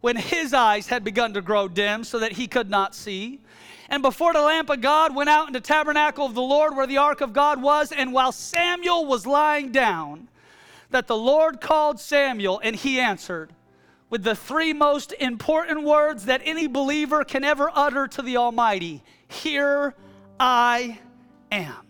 when 0.00 0.16
his 0.16 0.54
eyes 0.54 0.86
had 0.88 1.04
begun 1.04 1.34
to 1.34 1.40
grow 1.40 1.68
dim 1.68 2.04
so 2.04 2.18
that 2.18 2.32
he 2.32 2.46
could 2.46 2.70
not 2.70 2.94
see. 2.94 3.40
And 3.88 4.02
before 4.02 4.32
the 4.32 4.42
lamp 4.42 4.70
of 4.70 4.80
God 4.80 5.14
went 5.14 5.30
out 5.30 5.46
in 5.46 5.52
the 5.52 5.60
tabernacle 5.60 6.26
of 6.26 6.34
the 6.34 6.42
Lord 6.42 6.76
where 6.76 6.86
the 6.86 6.98
ark 6.98 7.20
of 7.20 7.32
God 7.32 7.60
was, 7.62 7.90
and 7.90 8.12
while 8.12 8.32
Samuel 8.32 9.06
was 9.06 9.26
lying 9.26 9.72
down, 9.72 10.28
that 10.90 11.06
the 11.06 11.16
Lord 11.16 11.60
called 11.60 11.98
Samuel, 11.98 12.60
and 12.62 12.76
he 12.76 13.00
answered 13.00 13.52
with 14.10 14.22
the 14.22 14.34
three 14.34 14.72
most 14.72 15.12
important 15.20 15.82
words 15.82 16.26
that 16.26 16.40
any 16.44 16.66
believer 16.66 17.24
can 17.24 17.44
ever 17.44 17.70
utter 17.74 18.06
to 18.08 18.22
the 18.22 18.36
Almighty 18.36 19.02
Here 19.26 19.94
I 20.40 20.98
am. 21.50 21.86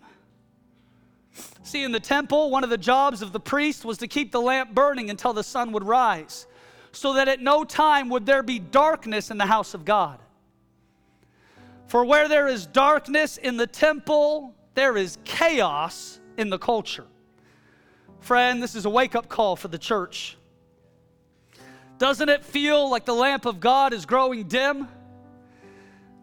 See, 1.63 1.83
in 1.83 1.91
the 1.91 1.99
temple, 1.99 2.49
one 2.49 2.63
of 2.63 2.69
the 2.69 2.77
jobs 2.77 3.21
of 3.21 3.31
the 3.31 3.39
priest 3.39 3.85
was 3.85 3.99
to 3.99 4.07
keep 4.07 4.31
the 4.31 4.41
lamp 4.41 4.73
burning 4.73 5.09
until 5.09 5.33
the 5.33 5.43
sun 5.43 5.71
would 5.71 5.83
rise 5.83 6.47
so 6.91 7.13
that 7.13 7.27
at 7.27 7.39
no 7.39 7.63
time 7.63 8.09
would 8.09 8.25
there 8.25 8.43
be 8.43 8.59
darkness 8.59 9.31
in 9.31 9.37
the 9.37 9.45
house 9.45 9.73
of 9.73 9.85
God. 9.85 10.19
For 11.87 12.05
where 12.05 12.27
there 12.27 12.47
is 12.47 12.65
darkness 12.65 13.37
in 13.37 13.57
the 13.57 13.67
temple, 13.67 14.53
there 14.75 14.95
is 14.95 15.17
chaos 15.23 16.19
in 16.37 16.49
the 16.49 16.59
culture. 16.59 17.05
Friend, 18.19 18.61
this 18.61 18.75
is 18.75 18.85
a 18.85 18.89
wake 18.89 19.15
up 19.15 19.27
call 19.27 19.55
for 19.55 19.69
the 19.69 19.77
church. 19.77 20.37
Doesn't 21.97 22.29
it 22.29 22.45
feel 22.45 22.89
like 22.89 23.05
the 23.05 23.13
lamp 23.13 23.45
of 23.45 23.59
God 23.59 23.93
is 23.93 24.05
growing 24.05 24.43
dim? 24.47 24.87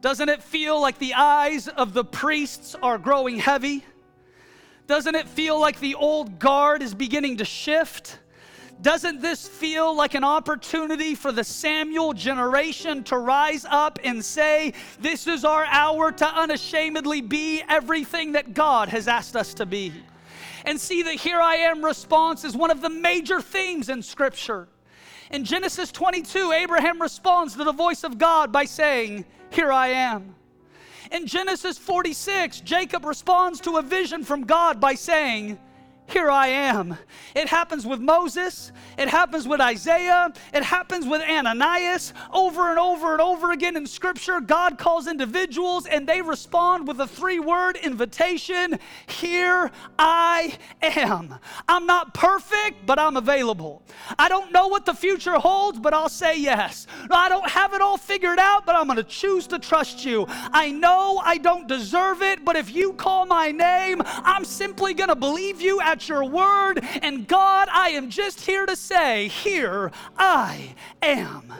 Doesn't 0.00 0.28
it 0.28 0.42
feel 0.42 0.80
like 0.80 0.98
the 0.98 1.14
eyes 1.14 1.68
of 1.68 1.92
the 1.92 2.04
priests 2.04 2.76
are 2.82 2.96
growing 2.96 3.38
heavy? 3.38 3.84
Doesn't 4.86 5.14
it 5.16 5.28
feel 5.28 5.60
like 5.60 5.80
the 5.80 5.96
old 5.96 6.38
guard 6.38 6.82
is 6.82 6.94
beginning 6.94 7.38
to 7.38 7.44
shift? 7.44 8.20
Doesn't 8.82 9.22
this 9.22 9.48
feel 9.48 9.96
like 9.96 10.14
an 10.14 10.24
opportunity 10.24 11.14
for 11.14 11.32
the 11.32 11.44
Samuel 11.44 12.12
generation 12.12 13.02
to 13.04 13.16
rise 13.16 13.64
up 13.68 13.98
and 14.04 14.24
say, 14.24 14.74
This 15.00 15.26
is 15.26 15.44
our 15.44 15.64
hour 15.64 16.12
to 16.12 16.26
unashamedly 16.26 17.22
be 17.22 17.62
everything 17.68 18.32
that 18.32 18.52
God 18.54 18.88
has 18.90 19.08
asked 19.08 19.34
us 19.34 19.54
to 19.54 19.66
be? 19.66 19.92
And 20.64 20.80
see, 20.80 21.02
the 21.02 21.12
here 21.12 21.40
I 21.40 21.56
am 21.56 21.84
response 21.84 22.44
is 22.44 22.56
one 22.56 22.70
of 22.70 22.82
the 22.82 22.90
major 22.90 23.40
themes 23.40 23.88
in 23.88 24.02
Scripture. 24.02 24.68
In 25.30 25.44
Genesis 25.44 25.90
22, 25.90 26.52
Abraham 26.52 27.00
responds 27.00 27.54
to 27.54 27.64
the 27.64 27.72
voice 27.72 28.04
of 28.04 28.18
God 28.18 28.52
by 28.52 28.64
saying, 28.64 29.24
Here 29.50 29.72
I 29.72 29.88
am. 29.88 30.34
In 31.12 31.26
Genesis 31.26 31.78
46, 31.78 32.60
Jacob 32.60 33.04
responds 33.04 33.60
to 33.60 33.76
a 33.76 33.82
vision 33.82 34.24
from 34.24 34.44
God 34.44 34.80
by 34.80 34.94
saying, 34.94 35.58
here 36.08 36.30
I 36.30 36.48
am. 36.48 36.96
It 37.34 37.48
happens 37.48 37.84
with 37.84 38.00
Moses. 38.00 38.70
It 38.96 39.08
happens 39.08 39.48
with 39.48 39.60
Isaiah. 39.60 40.32
It 40.54 40.62
happens 40.62 41.06
with 41.06 41.20
Ananias. 41.20 42.14
Over 42.32 42.70
and 42.70 42.78
over 42.78 43.12
and 43.12 43.20
over 43.20 43.50
again 43.50 43.76
in 43.76 43.86
Scripture, 43.86 44.40
God 44.40 44.78
calls 44.78 45.08
individuals 45.08 45.86
and 45.86 46.06
they 46.06 46.22
respond 46.22 46.86
with 46.86 47.00
a 47.00 47.06
three 47.06 47.40
word 47.40 47.76
invitation 47.76 48.78
Here 49.06 49.70
I 49.98 50.56
am. 50.80 51.34
I'm 51.68 51.86
not 51.86 52.14
perfect, 52.14 52.86
but 52.86 52.98
I'm 52.98 53.16
available. 53.16 53.82
I 54.18 54.28
don't 54.28 54.52
know 54.52 54.68
what 54.68 54.86
the 54.86 54.94
future 54.94 55.34
holds, 55.34 55.80
but 55.80 55.92
I'll 55.92 56.08
say 56.08 56.38
yes. 56.38 56.86
I 57.10 57.28
don't 57.28 57.48
have 57.50 57.74
it 57.74 57.80
all 57.80 57.98
figured 57.98 58.38
out, 58.38 58.64
but 58.64 58.76
I'm 58.76 58.86
going 58.86 58.96
to 58.96 59.02
choose 59.04 59.46
to 59.48 59.58
trust 59.58 60.04
you. 60.04 60.26
I 60.28 60.70
know 60.70 61.20
I 61.24 61.38
don't 61.38 61.66
deserve 61.66 62.22
it, 62.22 62.44
but 62.44 62.54
if 62.54 62.72
you 62.72 62.92
call 62.92 63.26
my 63.26 63.50
name, 63.50 64.02
I'm 64.04 64.44
simply 64.44 64.94
going 64.94 65.08
to 65.08 65.16
believe 65.16 65.60
you 65.60 65.80
at 65.96 66.08
your 66.10 66.24
word. 66.24 66.84
And 67.02 67.26
God, 67.26 67.68
I 67.72 67.90
am 67.90 68.10
just 68.10 68.42
here 68.42 68.66
to 68.66 68.76
say, 68.76 69.28
Here 69.28 69.90
I 70.16 70.74
am. 71.02 71.52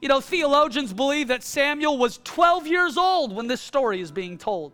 You 0.00 0.08
know, 0.08 0.20
theologians 0.20 0.92
believe 0.92 1.28
that 1.28 1.42
Samuel 1.42 1.98
was 1.98 2.18
12 2.24 2.66
years 2.66 2.96
old 2.96 3.34
when 3.34 3.46
this 3.46 3.60
story 3.60 4.00
is 4.00 4.10
being 4.10 4.38
told. 4.38 4.72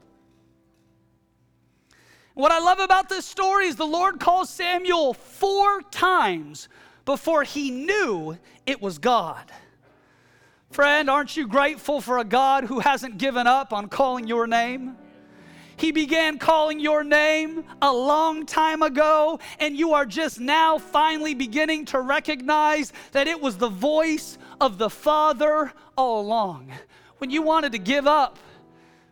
What 2.34 2.52
I 2.52 2.60
love 2.60 2.78
about 2.78 3.08
this 3.08 3.26
story 3.26 3.66
is 3.66 3.76
the 3.76 3.86
Lord 3.86 4.20
calls 4.20 4.48
Samuel 4.48 5.12
four 5.12 5.82
times 5.82 6.68
before 7.04 7.42
he 7.42 7.70
knew 7.70 8.38
it 8.64 8.80
was 8.80 8.98
God. 8.98 9.50
Friend, 10.70 11.10
aren't 11.10 11.36
you 11.36 11.48
grateful 11.48 12.00
for 12.00 12.18
a 12.18 12.24
God 12.24 12.64
who 12.64 12.80
hasn't 12.80 13.18
given 13.18 13.46
up 13.46 13.72
on 13.72 13.88
calling 13.88 14.28
your 14.28 14.46
name? 14.46 14.96
He 15.78 15.92
began 15.92 16.38
calling 16.38 16.80
your 16.80 17.04
name 17.04 17.64
a 17.80 17.92
long 17.92 18.44
time 18.46 18.82
ago, 18.82 19.38
and 19.60 19.76
you 19.76 19.92
are 19.92 20.04
just 20.04 20.40
now 20.40 20.76
finally 20.76 21.34
beginning 21.34 21.84
to 21.86 22.00
recognize 22.00 22.92
that 23.12 23.28
it 23.28 23.40
was 23.40 23.56
the 23.56 23.68
voice 23.68 24.38
of 24.60 24.76
the 24.78 24.90
Father 24.90 25.72
all 25.96 26.20
along. 26.20 26.72
When 27.18 27.30
you 27.30 27.42
wanted 27.42 27.72
to 27.72 27.78
give 27.78 28.08
up, 28.08 28.38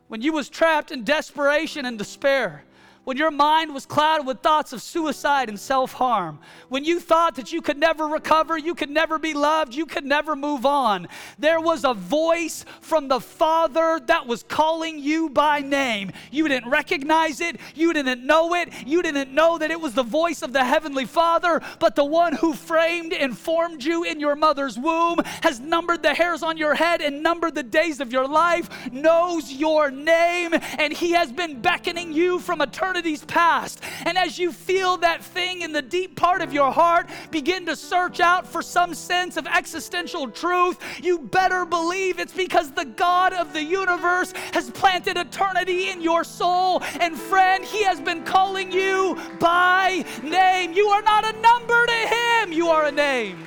when 0.08 0.22
you 0.22 0.32
was 0.32 0.48
trapped 0.48 0.90
in 0.90 1.04
desperation 1.04 1.86
and 1.86 1.96
despair, 1.96 2.64
when 3.06 3.16
your 3.16 3.30
mind 3.30 3.72
was 3.72 3.86
clouded 3.86 4.26
with 4.26 4.40
thoughts 4.40 4.72
of 4.72 4.82
suicide 4.82 5.48
and 5.48 5.60
self 5.60 5.92
harm, 5.92 6.40
when 6.68 6.84
you 6.84 6.98
thought 6.98 7.36
that 7.36 7.52
you 7.52 7.62
could 7.62 7.78
never 7.78 8.04
recover, 8.04 8.58
you 8.58 8.74
could 8.74 8.90
never 8.90 9.16
be 9.16 9.32
loved, 9.32 9.72
you 9.72 9.86
could 9.86 10.04
never 10.04 10.34
move 10.34 10.66
on, 10.66 11.06
there 11.38 11.60
was 11.60 11.84
a 11.84 11.94
voice 11.94 12.64
from 12.80 13.06
the 13.06 13.20
Father 13.20 14.00
that 14.06 14.26
was 14.26 14.42
calling 14.42 14.98
you 14.98 15.30
by 15.30 15.60
name. 15.60 16.10
You 16.32 16.48
didn't 16.48 16.68
recognize 16.68 17.40
it, 17.40 17.60
you 17.76 17.92
didn't 17.92 18.26
know 18.26 18.54
it, 18.54 18.72
you 18.84 19.02
didn't 19.02 19.32
know 19.32 19.56
that 19.56 19.70
it 19.70 19.80
was 19.80 19.94
the 19.94 20.02
voice 20.02 20.42
of 20.42 20.52
the 20.52 20.64
Heavenly 20.64 21.04
Father, 21.04 21.62
but 21.78 21.94
the 21.94 22.04
one 22.04 22.32
who 22.32 22.54
framed 22.54 23.12
and 23.12 23.38
formed 23.38 23.84
you 23.84 24.02
in 24.02 24.18
your 24.18 24.34
mother's 24.34 24.76
womb, 24.76 25.20
has 25.44 25.60
numbered 25.60 26.02
the 26.02 26.12
hairs 26.12 26.42
on 26.42 26.56
your 26.56 26.74
head 26.74 27.00
and 27.00 27.22
numbered 27.22 27.54
the 27.54 27.62
days 27.62 28.00
of 28.00 28.10
your 28.10 28.26
life, 28.26 28.90
knows 28.90 29.52
your 29.52 29.92
name, 29.92 30.54
and 30.76 30.92
He 30.92 31.12
has 31.12 31.30
been 31.30 31.60
beckoning 31.60 32.12
you 32.12 32.40
from 32.40 32.60
eternity 32.60 32.95
eternity's 32.96 33.24
past. 33.26 33.82
And 34.04 34.16
as 34.16 34.38
you 34.38 34.52
feel 34.52 34.96
that 34.98 35.22
thing 35.22 35.60
in 35.60 35.72
the 35.72 35.82
deep 35.82 36.16
part 36.16 36.40
of 36.40 36.52
your 36.52 36.72
heart 36.72 37.08
begin 37.30 37.66
to 37.66 37.76
search 37.76 38.20
out 38.20 38.46
for 38.46 38.62
some 38.62 38.94
sense 38.94 39.36
of 39.36 39.46
existential 39.46 40.30
truth, 40.30 40.78
you 41.02 41.18
better 41.18 41.66
believe 41.66 42.18
it's 42.18 42.32
because 42.32 42.72
the 42.72 42.84
God 42.84 43.32
of 43.34 43.52
the 43.52 43.62
universe 43.62 44.32
has 44.52 44.70
planted 44.70 45.16
eternity 45.18 45.90
in 45.90 46.00
your 46.00 46.24
soul. 46.24 46.82
And 47.00 47.16
friend, 47.16 47.64
He 47.64 47.84
has 47.84 48.00
been 48.00 48.24
calling 48.24 48.72
you 48.72 49.20
by 49.38 50.04
name. 50.22 50.72
You 50.72 50.88
are 50.88 51.02
not 51.02 51.24
a 51.24 51.38
number 51.40 51.86
to 51.86 51.92
Him, 51.92 52.52
you 52.52 52.68
are 52.68 52.86
a 52.86 52.92
name. 52.92 53.38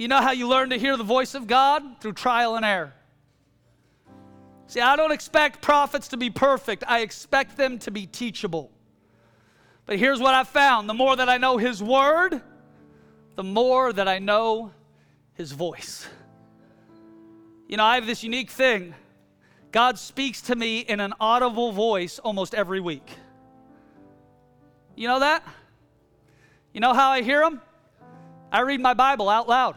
You 0.00 0.08
know 0.08 0.22
how 0.22 0.30
you 0.30 0.48
learn 0.48 0.70
to 0.70 0.78
hear 0.78 0.96
the 0.96 1.04
voice 1.04 1.34
of 1.34 1.46
God? 1.46 1.82
Through 2.00 2.14
trial 2.14 2.56
and 2.56 2.64
error. 2.64 2.94
See, 4.66 4.80
I 4.80 4.96
don't 4.96 5.12
expect 5.12 5.60
prophets 5.60 6.08
to 6.08 6.16
be 6.16 6.30
perfect, 6.30 6.84
I 6.88 7.00
expect 7.00 7.58
them 7.58 7.78
to 7.80 7.90
be 7.90 8.06
teachable. 8.06 8.70
But 9.84 9.98
here's 9.98 10.18
what 10.18 10.32
I 10.32 10.44
found 10.44 10.88
the 10.88 10.94
more 10.94 11.16
that 11.16 11.28
I 11.28 11.36
know 11.36 11.58
His 11.58 11.82
Word, 11.82 12.40
the 13.36 13.42
more 13.42 13.92
that 13.92 14.08
I 14.08 14.20
know 14.20 14.72
His 15.34 15.52
voice. 15.52 16.08
You 17.68 17.76
know, 17.76 17.84
I 17.84 17.96
have 17.96 18.06
this 18.06 18.24
unique 18.24 18.48
thing. 18.48 18.94
God 19.70 19.98
speaks 19.98 20.40
to 20.42 20.56
me 20.56 20.78
in 20.78 21.00
an 21.00 21.12
audible 21.20 21.72
voice 21.72 22.18
almost 22.18 22.54
every 22.54 22.80
week. 22.80 23.10
You 24.96 25.08
know 25.08 25.20
that? 25.20 25.44
You 26.72 26.80
know 26.80 26.94
how 26.94 27.10
I 27.10 27.20
hear 27.20 27.42
Him? 27.42 27.60
I 28.50 28.60
read 28.60 28.80
my 28.80 28.94
Bible 28.94 29.28
out 29.28 29.46
loud. 29.46 29.76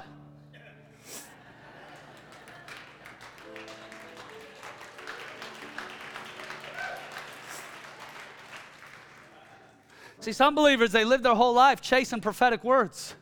See, 10.23 10.31
some 10.31 10.55
believers, 10.55 10.93
they 10.93 11.03
live 11.03 11.21
their 11.21 11.35
whole 11.35 11.51
life 11.51 11.81
chasing 11.81 12.21
prophetic 12.21 12.63
words. 12.63 13.13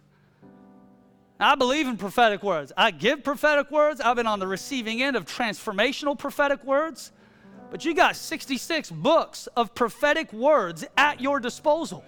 I 1.40 1.56
believe 1.56 1.88
in 1.88 1.98
prophetic 1.98 2.44
words. 2.44 2.72
I 2.78 2.92
give 2.92 3.24
prophetic 3.24 3.72
words. 3.72 4.00
I've 4.00 4.18
been 4.18 4.28
on 4.28 4.38
the 4.38 4.46
receiving 4.46 5.02
end 5.02 5.16
of 5.16 5.26
transformational 5.26 6.16
prophetic 6.16 6.64
words. 6.64 7.12
But 7.72 7.84
you 7.86 7.96
got 7.96 8.16
66 8.16 8.92
books 8.92 9.48
of 9.58 9.74
prophetic 9.74 10.32
words 10.32 10.86
at 10.96 11.20
your 11.20 11.40
disposal. 11.40 12.06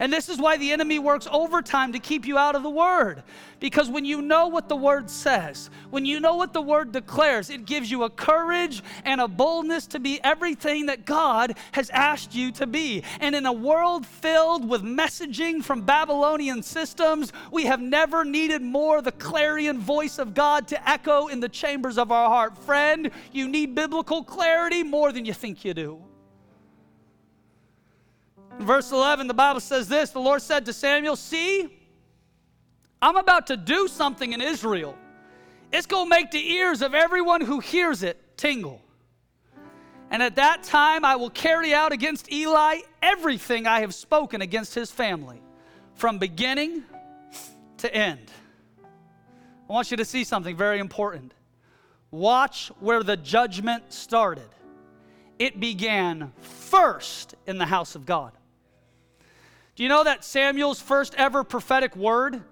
And 0.00 0.10
this 0.10 0.30
is 0.30 0.38
why 0.38 0.56
the 0.56 0.72
enemy 0.72 0.98
works 0.98 1.28
overtime 1.30 1.92
to 1.92 1.98
keep 1.98 2.26
you 2.26 2.38
out 2.38 2.56
of 2.56 2.62
the 2.62 2.70
word. 2.70 3.22
Because 3.60 3.90
when 3.90 4.06
you 4.06 4.22
know 4.22 4.48
what 4.48 4.70
the 4.70 4.76
word 4.76 5.10
says, 5.10 5.68
when 5.90 6.06
you 6.06 6.18
know 6.18 6.36
what 6.36 6.54
the 6.54 6.62
word 6.62 6.92
declares, 6.92 7.50
it 7.50 7.66
gives 7.66 7.90
you 7.90 8.04
a 8.04 8.10
courage 8.10 8.82
and 9.04 9.20
a 9.20 9.28
boldness 9.28 9.86
to 9.88 10.00
be 10.00 10.18
everything 10.24 10.86
that 10.86 11.04
God 11.04 11.54
has 11.72 11.90
asked 11.90 12.34
you 12.34 12.50
to 12.52 12.66
be. 12.66 13.04
And 13.20 13.34
in 13.34 13.44
a 13.44 13.52
world 13.52 14.06
filled 14.06 14.66
with 14.66 14.82
messaging 14.82 15.62
from 15.62 15.82
Babylonian 15.82 16.62
systems, 16.62 17.34
we 17.52 17.66
have 17.66 17.82
never 17.82 18.24
needed 18.24 18.62
more 18.62 19.02
the 19.02 19.12
clarion 19.12 19.78
voice 19.78 20.18
of 20.18 20.32
God 20.32 20.66
to 20.68 20.88
echo 20.88 21.26
in 21.26 21.40
the 21.40 21.48
chambers 21.50 21.98
of 21.98 22.10
our 22.10 22.30
heart. 22.30 22.56
Friend, 22.56 23.10
you 23.32 23.46
need 23.46 23.74
biblical 23.74 24.24
clarity 24.24 24.82
more 24.82 25.12
than 25.12 25.26
you 25.26 25.34
think 25.34 25.62
you 25.62 25.74
do. 25.74 26.09
In 28.60 28.66
verse 28.66 28.92
11, 28.92 29.26
the 29.26 29.32
Bible 29.32 29.60
says 29.60 29.88
this 29.88 30.10
The 30.10 30.20
Lord 30.20 30.42
said 30.42 30.66
to 30.66 30.74
Samuel, 30.74 31.16
See, 31.16 31.74
I'm 33.00 33.16
about 33.16 33.46
to 33.46 33.56
do 33.56 33.88
something 33.88 34.34
in 34.34 34.42
Israel. 34.42 34.96
It's 35.72 35.86
going 35.86 36.04
to 36.04 36.10
make 36.10 36.30
the 36.30 36.52
ears 36.52 36.82
of 36.82 36.94
everyone 36.94 37.40
who 37.40 37.60
hears 37.60 38.02
it 38.02 38.36
tingle. 38.36 38.82
And 40.10 40.22
at 40.22 40.36
that 40.36 40.62
time, 40.62 41.06
I 41.06 41.16
will 41.16 41.30
carry 41.30 41.72
out 41.72 41.92
against 41.92 42.30
Eli 42.30 42.80
everything 43.00 43.66
I 43.66 43.80
have 43.80 43.94
spoken 43.94 44.42
against 44.42 44.74
his 44.74 44.90
family, 44.90 45.40
from 45.94 46.18
beginning 46.18 46.82
to 47.78 47.94
end. 47.94 48.30
I 49.70 49.72
want 49.72 49.90
you 49.90 49.96
to 49.96 50.04
see 50.04 50.22
something 50.22 50.54
very 50.54 50.80
important. 50.80 51.32
Watch 52.10 52.70
where 52.78 53.02
the 53.02 53.16
judgment 53.16 53.90
started. 53.90 54.50
It 55.38 55.60
began 55.60 56.32
first 56.40 57.36
in 57.46 57.56
the 57.56 57.64
house 57.64 57.94
of 57.94 58.04
God. 58.04 58.32
Do 59.80 59.84
you 59.84 59.88
know 59.88 60.04
that 60.04 60.24
Samuel's 60.24 60.78
first 60.78 61.14
ever 61.14 61.42
prophetic 61.42 61.96
word 61.96 62.42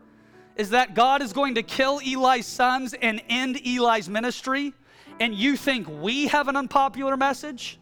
is 0.56 0.70
that 0.70 0.94
God 0.94 1.20
is 1.20 1.34
going 1.34 1.56
to 1.56 1.62
kill 1.62 1.98
Eli's 1.98 2.46
sons 2.46 2.94
and 2.94 3.20
end 3.28 3.60
Eli's 3.66 4.08
ministry? 4.08 4.72
And 5.20 5.34
you 5.34 5.54
think 5.54 5.86
we 5.90 6.28
have 6.28 6.48
an 6.48 6.56
unpopular 6.56 7.18
message? 7.18 7.78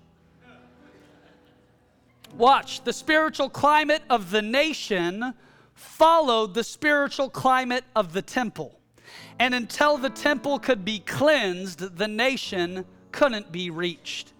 Watch, 2.37 2.83
the 2.83 2.93
spiritual 2.93 3.49
climate 3.49 4.03
of 4.11 4.33
the 4.33 4.43
nation 4.43 5.33
followed 5.75 6.53
the 6.53 6.65
spiritual 6.65 7.31
climate 7.31 7.85
of 7.95 8.13
the 8.13 8.23
temple. 8.23 8.81
And 9.39 9.55
until 9.55 9.97
the 9.97 10.11
temple 10.11 10.59
could 10.59 10.85
be 10.85 10.99
cleansed, 10.99 11.97
the 11.97 12.09
nation 12.09 12.85
couldn't 13.13 13.53
be 13.53 13.71
reached. 13.71 14.33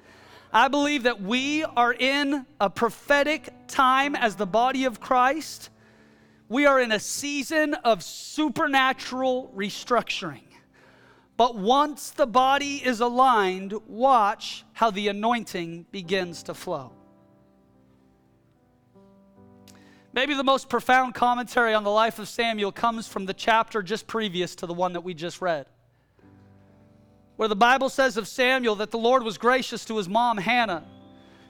I 0.53 0.67
believe 0.67 1.05
that 1.05 1.23
we 1.23 1.63
are 1.63 1.93
in 1.93 2.45
a 2.61 2.69
prophetic 2.69 3.51
time 3.69 4.15
as 4.15 4.37
the 4.37 4.47
body 4.47 4.85
of 4.85 5.01
Christ. 5.01 5.71
We 6.49 6.67
are 6.67 6.81
in 6.81 6.93
a 6.93 7.01
season 7.01 7.75
of 7.75 8.03
supernatural 8.03 9.53
restructuring. 9.57 10.43
But 11.37 11.57
once 11.57 12.11
the 12.11 12.27
body 12.27 12.77
is 12.77 13.01
aligned, 13.01 13.75
watch 13.87 14.65
how 14.73 14.91
the 14.91 15.09
anointing 15.09 15.87
begins 15.91 16.45
to 16.45 16.55
flow. 16.55 16.93
Maybe 20.15 20.33
the 20.33 20.45
most 20.45 20.71
profound 20.71 21.15
commentary 21.15 21.75
on 21.75 21.85
the 21.85 21.91
life 21.91 22.19
of 22.19 22.27
Samuel 22.27 22.73
comes 22.73 23.07
from 23.07 23.27
the 23.27 23.35
chapter 23.35 23.83
just 23.83 24.07
previous 24.07 24.55
to 24.57 24.67
the 24.67 24.73
one 24.73 24.95
that 24.95 25.03
we 25.03 25.13
just 25.13 25.43
read, 25.43 25.67
where 27.37 27.49
the 27.49 27.57
Bible 27.57 27.91
says 27.91 28.17
of 28.17 28.27
Samuel 28.27 28.77
that 28.77 28.91
the 28.91 28.99
Lord 28.99 29.23
was 29.23 29.37
gracious 29.37 29.85
to 29.85 29.99
his 29.99 30.09
mom, 30.09 30.39
Hannah. 30.39 30.85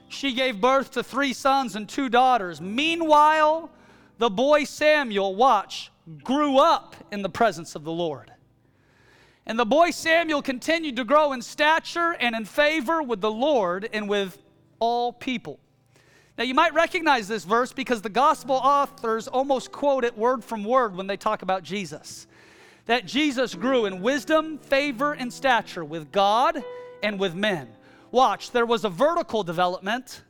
She 0.09 0.33
gave 0.33 0.61
birth 0.61 0.91
to 0.91 1.03
three 1.03 1.33
sons 1.33 1.75
and 1.75 1.87
two 1.87 2.09
daughters. 2.09 2.61
Meanwhile, 2.61 3.69
the 4.17 4.29
boy 4.29 4.63
Samuel, 4.63 5.35
watch, 5.35 5.91
grew 6.23 6.57
up 6.57 6.95
in 7.11 7.21
the 7.21 7.29
presence 7.29 7.75
of 7.75 7.83
the 7.83 7.91
Lord. 7.91 8.31
And 9.45 9.57
the 9.57 9.65
boy 9.65 9.91
Samuel 9.91 10.41
continued 10.41 10.95
to 10.97 11.05
grow 11.05 11.33
in 11.33 11.41
stature 11.41 12.15
and 12.19 12.35
in 12.35 12.45
favor 12.45 13.01
with 13.01 13.21
the 13.21 13.31
Lord 13.31 13.89
and 13.93 14.09
with 14.09 14.37
all 14.79 15.13
people. 15.13 15.59
Now, 16.37 16.43
you 16.43 16.53
might 16.53 16.73
recognize 16.73 17.27
this 17.27 17.45
verse 17.45 17.73
because 17.73 18.01
the 18.01 18.09
gospel 18.09 18.55
authors 18.55 19.27
almost 19.27 19.71
quote 19.71 20.03
it 20.03 20.17
word 20.17 20.43
from 20.43 20.63
word 20.63 20.95
when 20.95 21.07
they 21.07 21.17
talk 21.17 21.41
about 21.41 21.63
Jesus. 21.63 22.27
That 22.85 23.05
Jesus 23.05 23.55
grew 23.55 23.85
in 23.85 24.01
wisdom, 24.01 24.59
favor, 24.59 25.13
and 25.13 25.33
stature 25.33 25.83
with 25.83 26.11
God 26.11 26.63
and 27.01 27.19
with 27.19 27.33
men. 27.33 27.69
Watch, 28.11 28.51
there 28.51 28.65
was 28.65 28.85
a 28.85 28.89
vertical 28.89 29.43
development 29.43 30.23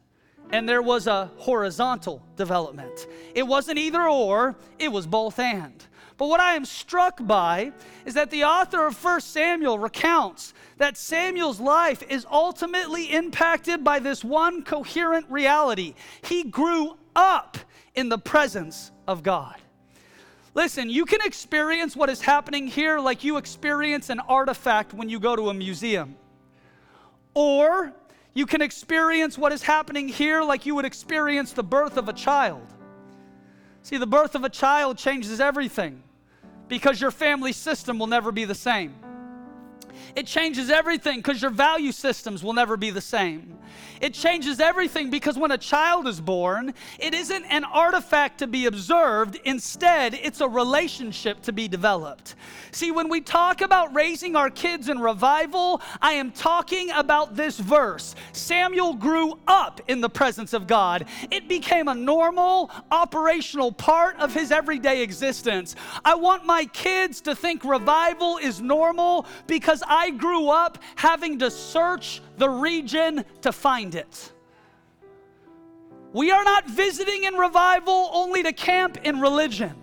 and 0.51 0.67
there 0.67 0.81
was 0.81 1.07
a 1.07 1.29
horizontal 1.37 2.23
development. 2.35 3.07
It 3.35 3.43
wasn't 3.43 3.77
either 3.77 4.07
or, 4.07 4.55
it 4.79 4.91
was 4.91 5.05
both 5.05 5.39
and. 5.39 5.85
But 6.17 6.29
what 6.29 6.39
I 6.39 6.53
am 6.53 6.65
struck 6.65 7.25
by 7.25 7.73
is 8.05 8.15
that 8.15 8.31
the 8.31 8.45
author 8.45 8.87
of 8.87 9.03
1 9.03 9.21
Samuel 9.21 9.77
recounts 9.77 10.53
that 10.77 10.97
Samuel's 10.97 11.59
life 11.59 12.01
is 12.09 12.25
ultimately 12.31 13.11
impacted 13.13 13.83
by 13.83 13.99
this 13.99 14.23
one 14.23 14.63
coherent 14.63 15.29
reality. 15.29 15.93
He 16.23 16.43
grew 16.43 16.97
up 17.15 17.57
in 17.93 18.09
the 18.09 18.17
presence 18.17 18.91
of 19.07 19.21
God. 19.21 19.55
Listen, 20.55 20.89
you 20.89 21.05
can 21.05 21.19
experience 21.23 21.95
what 21.95 22.09
is 22.09 22.19
happening 22.19 22.65
here 22.65 22.99
like 22.99 23.23
you 23.23 23.37
experience 23.37 24.09
an 24.09 24.19
artifact 24.21 24.91
when 24.91 25.07
you 25.07 25.19
go 25.19 25.35
to 25.35 25.49
a 25.49 25.53
museum. 25.53 26.15
Or 27.37 27.93
you 28.33 28.47
can 28.47 28.63
experience 28.63 29.37
what 29.37 29.51
is 29.51 29.61
happening 29.61 30.07
here 30.07 30.41
like 30.41 30.65
you 30.65 30.73
would 30.73 30.85
experience 30.85 31.53
the 31.53 31.61
birth 31.61 31.95
of 31.95 32.09
a 32.09 32.13
child. 32.13 32.65
See, 33.83 33.97
the 33.97 34.07
birth 34.07 34.33
of 34.33 34.43
a 34.43 34.49
child 34.49 34.97
changes 34.97 35.39
everything 35.39 36.01
because 36.67 36.99
your 36.99 37.11
family 37.11 37.53
system 37.53 37.99
will 37.99 38.07
never 38.07 38.31
be 38.31 38.45
the 38.45 38.55
same. 38.55 38.95
It 40.15 40.27
changes 40.27 40.69
everything 40.69 41.19
because 41.19 41.41
your 41.41 41.51
value 41.51 41.91
systems 41.91 42.43
will 42.43 42.53
never 42.53 42.77
be 42.77 42.89
the 42.89 43.01
same. 43.01 43.57
It 44.01 44.13
changes 44.13 44.59
everything 44.59 45.09
because 45.09 45.37
when 45.37 45.51
a 45.51 45.57
child 45.57 46.07
is 46.07 46.21
born, 46.21 46.73
it 46.99 47.13
isn't 47.13 47.45
an 47.45 47.63
artifact 47.63 48.39
to 48.39 48.47
be 48.47 48.65
observed. 48.65 49.39
Instead, 49.43 50.13
it's 50.13 50.41
a 50.41 50.47
relationship 50.47 51.41
to 51.43 51.51
be 51.51 51.67
developed. 51.67 52.35
See, 52.71 52.91
when 52.91 53.09
we 53.09 53.21
talk 53.21 53.61
about 53.61 53.95
raising 53.95 54.35
our 54.35 54.49
kids 54.49 54.89
in 54.89 54.99
revival, 54.99 55.81
I 56.01 56.13
am 56.13 56.31
talking 56.31 56.91
about 56.91 57.35
this 57.35 57.57
verse. 57.57 58.15
Samuel 58.33 58.93
grew 58.93 59.39
up 59.47 59.81
in 59.87 60.01
the 60.01 60.09
presence 60.09 60.53
of 60.53 60.67
God, 60.67 61.05
it 61.31 61.47
became 61.47 61.87
a 61.87 61.95
normal, 61.95 62.69
operational 62.91 63.71
part 63.71 64.17
of 64.17 64.33
his 64.33 64.51
everyday 64.51 65.01
existence. 65.01 65.75
I 66.05 66.15
want 66.15 66.45
my 66.45 66.65
kids 66.65 67.21
to 67.21 67.35
think 67.35 67.63
revival 67.63 68.37
is 68.37 68.61
normal 68.61 69.25
because 69.47 69.83
I 69.87 70.11
grew 70.11 70.49
up 70.49 70.77
having 70.95 71.39
to 71.39 71.49
search 71.49 72.21
the 72.37 72.49
region 72.49 73.25
to 73.41 73.51
find 73.51 73.95
it. 73.95 74.31
We 76.13 76.31
are 76.31 76.43
not 76.43 76.67
visiting 76.67 77.25
in 77.25 77.35
revival 77.35 78.09
only 78.13 78.43
to 78.43 78.53
camp 78.53 78.97
in 79.03 79.19
religion. 79.19 79.75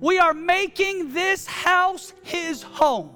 We 0.00 0.18
are 0.18 0.34
making 0.34 1.12
this 1.12 1.46
house 1.46 2.12
his 2.22 2.62
home. 2.62 3.10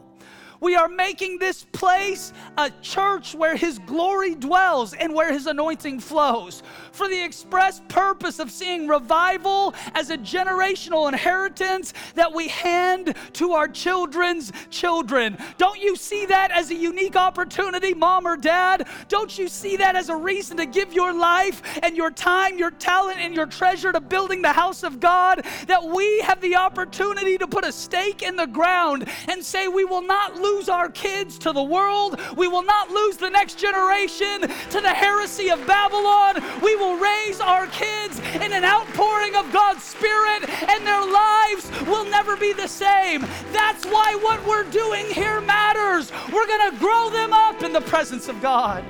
We 0.65 0.77
are 0.77 0.89
making 0.89 1.41
this 1.41 1.65
place 1.73 2.33
a 2.57 2.71
church 2.81 3.35
where 3.35 3.55
His 3.55 3.79
glory 3.81 4.35
dwells 4.35 4.95
and 4.95 5.13
where 5.15 5.31
His 5.31 5.47
anointing 5.47 6.01
flows. 6.01 6.63
For 6.91 7.07
the 7.07 7.23
express 7.23 7.83
purpose 7.89 8.39
of 8.39 8.51
seeing 8.51 8.89
revival 8.89 9.75
as 9.95 10.09
a 10.09 10.17
generational 10.17 11.07
inheritance 11.07 11.93
that 12.15 12.33
we 12.33 12.49
hand 12.49 13.15
to 13.35 13.53
our 13.53 13.69
children's 13.69 14.53
children. 14.71 15.37
Don't 15.59 15.83
you 15.83 15.97
see 15.97 16.25
that 16.27 16.51
as 16.51 16.71
a 16.71 16.75
unique 16.75 17.17
opportunity, 17.17 17.93
mom 17.93 18.27
or 18.27 18.39
dad? 18.39 18.89
Don't 19.09 19.37
you 19.37 19.49
see 19.49 19.77
that 19.77 19.97
as 19.97 20.09
a 20.09 20.17
reason 20.17 20.57
to 20.57 20.65
give 20.65 20.95
your 20.95 21.13
life 21.13 21.61
and 21.83 21.95
your 21.95 22.11
time, 22.11 22.57
your 22.57 22.71
talent, 22.71 23.19
and 23.19 23.35
your 23.35 23.47
treasure 23.47 23.93
to 23.93 24.01
building 24.01 24.41
the 24.41 24.53
house 24.53 24.83
of 24.83 24.99
God? 24.99 25.45
That 25.67 25.85
we 25.85 26.21
have 26.21 26.41
the 26.41 26.57
opportunity 26.57 27.37
to 27.37 27.47
put 27.47 27.67
a 27.67 27.73
stake 27.73 28.23
in 28.23 28.37
the 28.37 28.47
ground 28.47 29.07
and 29.29 29.45
say, 29.45 29.69
We 29.69 29.85
will 29.85 30.01
not 30.01 30.37
lose 30.37 30.54
lose 30.55 30.69
our 30.69 30.89
kids 30.89 31.37
to 31.39 31.53
the 31.53 31.63
world. 31.63 32.21
We 32.37 32.47
will 32.47 32.63
not 32.63 32.91
lose 32.91 33.17
the 33.17 33.31
next 33.31 33.59
generation 33.59 34.43
to 34.43 34.81
the 34.81 34.95
heresy 34.95 35.51
of 35.51 35.67
Babylon. 35.67 36.43
We 36.63 36.77
will 36.77 36.97
raise 36.97 37.41
our 37.41 37.67
kids 37.69 38.21
in 38.35 38.53
an 38.53 38.65
outpouring 38.65 39.35
of 39.35 39.53
God's 39.53 39.83
Spirit, 39.83 40.49
and 40.49 40.87
their 40.87 41.05
lives 41.05 41.71
will 41.87 42.05
never 42.05 42.37
be 42.37 42.53
the 42.53 42.69
same. 42.69 43.23
That's 43.53 43.85
why 43.85 44.15
what 44.23 44.47
we're 44.47 44.71
doing 44.71 45.07
here 45.07 45.41
matters. 45.41 46.13
We're 46.33 46.47
going 46.47 46.71
to 46.71 46.79
grow 46.79 47.11
them 47.11 47.33
up 47.33 47.63
in 47.63 47.73
the 47.73 47.81
presence 47.81 48.29
of 48.29 48.41
God. 48.41 48.85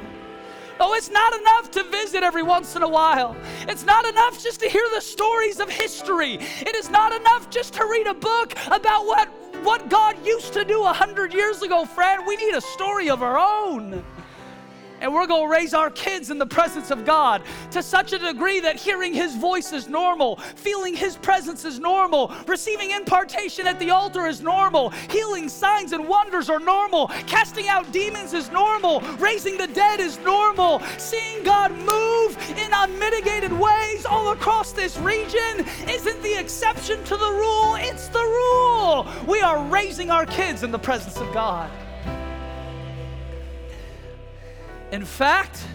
Oh, 0.81 0.93
it's 0.95 1.11
not 1.11 1.33
enough 1.41 1.71
to 1.73 1.85
visit 1.85 2.23
every 2.23 2.43
once 2.43 2.75
in 2.77 2.83
a 2.83 2.89
while. 2.89 3.37
It's 3.69 3.85
not 3.85 4.05
enough 4.05 4.43
just 4.43 4.61
to 4.61 4.69
hear 4.69 4.85
the 4.95 5.01
stories 5.01 5.61
of 5.61 5.71
history. 5.71 6.35
It 6.35 6.75
is 6.75 6.91
not 6.91 7.13
enough 7.13 7.49
just 7.49 7.75
to 7.75 7.85
read 7.87 8.09
a 8.09 8.15
book 8.15 8.55
about 8.67 9.07
what 9.07 9.31
what 9.65 9.89
God 9.89 10.17
used 10.25 10.53
to 10.53 10.65
do 10.65 10.85
a 10.85 10.93
hundred 10.93 11.33
years 11.33 11.63
ago, 11.63 11.85
friend. 11.85 12.27
We 12.27 12.37
need 12.37 12.55
a 12.55 12.61
story 12.61 13.09
of 13.09 13.23
our 13.23 13.39
own 13.39 14.05
and 15.05 15.13
we're 15.13 15.27
going 15.27 15.47
to 15.47 15.53
raise 15.53 15.75
our 15.75 15.91
kids 15.91 16.31
in 16.31 16.39
the 16.39 16.47
presence 16.47 16.91
of 16.91 17.05
God 17.05 17.43
to 17.73 17.83
such 17.83 18.15
a 18.15 18.19
degree 18.19 18.59
that 18.61 18.77
hearing 18.77 19.13
His 19.13 19.37
voice 19.37 19.71
is 19.71 19.87
normal, 19.87 20.37
feeling 20.37 20.97
His 20.97 21.19
presence 21.19 21.67
is 21.67 21.79
normal, 21.79 22.35
receiving 22.47 22.91
impartation 22.91 23.67
at 23.67 23.79
the 23.79 23.91
altar 23.91 24.25
is 24.25 24.41
normal, 24.41 24.89
healing 25.11 25.51
signs 25.51 25.93
and 25.93 26.09
wonders 26.09 26.49
are 26.49 26.59
normal, 26.59 27.09
casting 27.27 27.69
out 27.69 27.93
demons 27.93 28.33
is 28.33 28.51
normal, 28.51 29.03
raising 29.19 29.59
the 29.59 29.67
dead 29.67 30.01
is 30.01 30.19
normal, 30.21 30.81
seeing 30.97 31.45
God 31.45 31.71
move 31.73 32.39
in 32.57 32.73
unmitigated 32.73 33.53
ways 33.53 34.07
all 34.07 34.33
across 34.33 34.73
this 34.73 34.97
region 34.97 35.67
isn't 35.87 36.23
the 36.23 36.35
exception 36.41 37.05
to 37.05 37.17
the 37.19 37.31
rule, 37.31 37.75
it's 37.79 38.09
the 38.09 38.23
rule. 38.23 39.07
We 39.27 39.43
are 39.43 39.63
raising 39.65 40.11
our 40.11 40.25
kids 40.25 40.63
in 40.63 40.71
the 40.71 40.79
presence 40.79 41.19
of 41.19 41.31
God. 41.35 41.71
In 44.93 45.05
fact, 45.05 45.67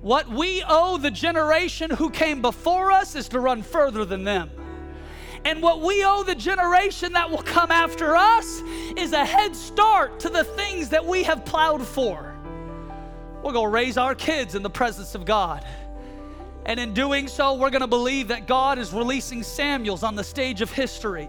what 0.00 0.28
we 0.28 0.62
owe 0.66 0.96
the 0.96 1.10
generation 1.10 1.90
who 1.90 2.10
came 2.10 2.40
before 2.40 2.90
us 2.90 3.14
is 3.14 3.28
to 3.30 3.40
run 3.40 3.62
further 3.62 4.04
than 4.04 4.24
them. 4.24 4.50
And 5.44 5.62
what 5.62 5.80
we 5.80 6.04
owe 6.04 6.22
the 6.22 6.34
generation 6.34 7.14
that 7.14 7.30
will 7.30 7.42
come 7.42 7.70
after 7.70 8.14
us 8.16 8.60
is 8.96 9.12
a 9.12 9.24
head 9.24 9.56
start 9.56 10.20
to 10.20 10.28
the 10.28 10.44
things 10.44 10.90
that 10.90 11.04
we 11.04 11.22
have 11.22 11.44
plowed 11.44 11.86
for. 11.86 12.34
We're 13.42 13.52
going 13.52 13.66
to 13.66 13.74
raise 13.74 13.96
our 13.96 14.14
kids 14.14 14.54
in 14.54 14.62
the 14.62 14.70
presence 14.70 15.14
of 15.14 15.24
God. 15.24 15.64
And 16.66 16.78
in 16.78 16.92
doing 16.92 17.26
so, 17.26 17.54
we're 17.54 17.70
going 17.70 17.80
to 17.80 17.86
believe 17.86 18.28
that 18.28 18.46
God 18.46 18.78
is 18.78 18.92
releasing 18.92 19.42
Samuels 19.42 20.02
on 20.02 20.14
the 20.14 20.24
stage 20.24 20.60
of 20.60 20.70
history 20.70 21.28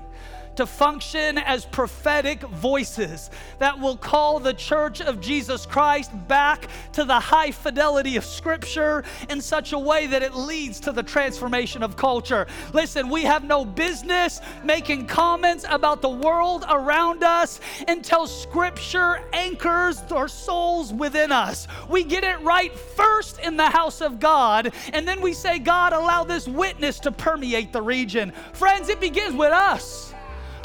to 0.56 0.66
function 0.66 1.38
as 1.38 1.66
prophetic 1.66 2.42
voices 2.42 3.30
that 3.60 3.80
will 3.80 3.98
call 3.98 4.40
the 4.40 4.54
church 4.54 5.02
of 5.02 5.20
Jesus 5.22 5.66
Christ 5.66 6.12
back 6.28 6.68
to 6.94 7.04
the 7.04 7.20
high 7.20 7.52
fidelity 7.52 8.16
of 8.16 8.26
Scripture 8.26 9.04
in 9.30 9.42
such 9.42 9.74
a 9.74 9.80
way 9.80 10.08
that 10.08 10.22
it 10.22 10.36
leads 10.36 10.80
to 10.82 10.92
the 10.92 11.04
transformation 11.04 11.84
of 11.84 11.96
culture. 11.96 12.48
Listen, 12.74 13.10
we 13.10 13.24
have 13.24 13.44
no 13.44 13.66
business 13.66 14.42
making 14.64 15.08
comments 15.08 15.66
about 15.70 16.02
the 16.02 16.10
world 16.10 16.66
around 16.70 17.24
us 17.24 17.60
until 17.88 18.28
Scripture 18.28 19.22
anchors 19.34 20.02
our 20.12 20.28
souls 20.28 20.94
within 20.94 21.32
us. 21.32 21.68
We 21.90 22.04
get 22.04 22.24
it 22.24 22.40
right 22.42 22.74
first 22.78 23.40
in 23.40 23.58
the 23.58 23.70
house 23.70 24.02
of 24.02 24.20
God, 24.20 24.74
and 24.94 25.08
then 25.08 25.22
we 25.22 25.34
say, 25.34 25.60
God, 25.60 25.94
allow 25.94 26.24
this 26.24 26.48
witness 26.48 27.00
to 27.00 27.12
permeate 27.12 27.74
the 27.74 27.82
region. 27.82 28.32
Friends, 28.54 28.90
it 28.90 29.00
begins 29.00 29.36
with 29.36 29.52
us. 29.52 30.11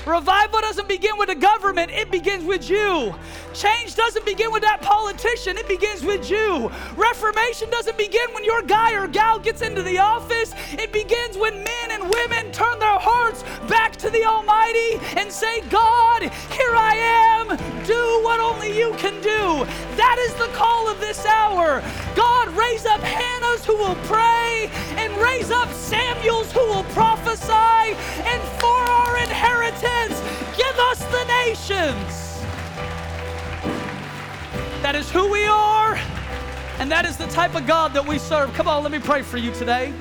Revival 0.07 0.61
doesn't 0.61 0.87
begin 0.87 1.19
with 1.19 1.29
the 1.29 1.35
government, 1.35 1.90
it 1.90 2.12
begins 2.12 2.45
with 2.45 2.71
you. 2.71 3.12
Change 3.55 3.97
doesn't 3.97 4.25
begin 4.25 4.53
with 4.53 4.62
that 4.62 4.81
politician, 4.81 5.59
it 5.59 5.66
begins 5.66 6.05
with 6.05 6.31
you. 6.31 6.71
Reformation 6.97 7.69
doesn't 7.71 7.99
begin 7.99 8.29
when 8.33 8.45
your 8.45 8.62
guy 8.62 8.92
or 8.95 9.09
gal 9.09 9.40
gets 9.40 9.62
into 9.62 9.83
the 9.83 9.99
office, 9.99 10.53
it 10.75 10.92
begins 10.92 11.37
when 11.37 11.55
men 11.55 11.90
and 11.90 12.09
women 12.09 12.53
turn 12.53 12.79
their 12.79 13.01
hearts 13.01 13.42
back 13.69 13.97
to 13.97 14.09
the 14.11 14.25
Almighty 14.25 15.01
and 15.19 15.33
say, 15.33 15.61
God, 15.62 16.23
here 16.23 16.77
I 16.77 16.95
am, 16.95 17.49
do 17.85 18.23
what 18.23 18.38
only 18.38 18.79
you 18.79 18.95
can 18.99 19.21
do. 19.23 19.66
That 19.97 20.19
is 20.29 20.35
the 20.35 20.55
call 20.57 20.88
of 20.88 21.01
this 21.01 21.27
hour. 21.27 21.83
God, 22.14 22.49
raise 22.51 22.87
up 22.87 23.01
Hannahs 23.01 23.64
who 23.64 23.77
will 23.77 23.99
pray 24.05 24.71
and 25.03 25.12
raise 25.16 25.51
up 25.51 25.73
Samuels 25.73 26.53
who 26.53 26.64
will 26.66 26.85
prophesy. 26.95 27.97
And 28.23 28.42
for 28.61 28.69
our 28.69 29.19
inheritance, 29.19 29.56
That 34.83 34.96
is 34.96 35.09
who 35.11 35.31
we 35.31 35.46
are, 35.46 35.94
and 36.81 36.90
that 36.90 37.05
is 37.05 37.16
the 37.16 37.29
type 37.29 37.55
of 37.55 37.64
God 37.64 37.92
that 37.94 38.05
we 38.05 38.18
serve. 38.18 38.53
Come 38.55 38.66
on, 38.66 38.83
let 38.83 38.90
me 38.90 38.99
pray 38.99 39.22
for 39.22 39.37
you 39.37 39.53
today. 39.53 39.92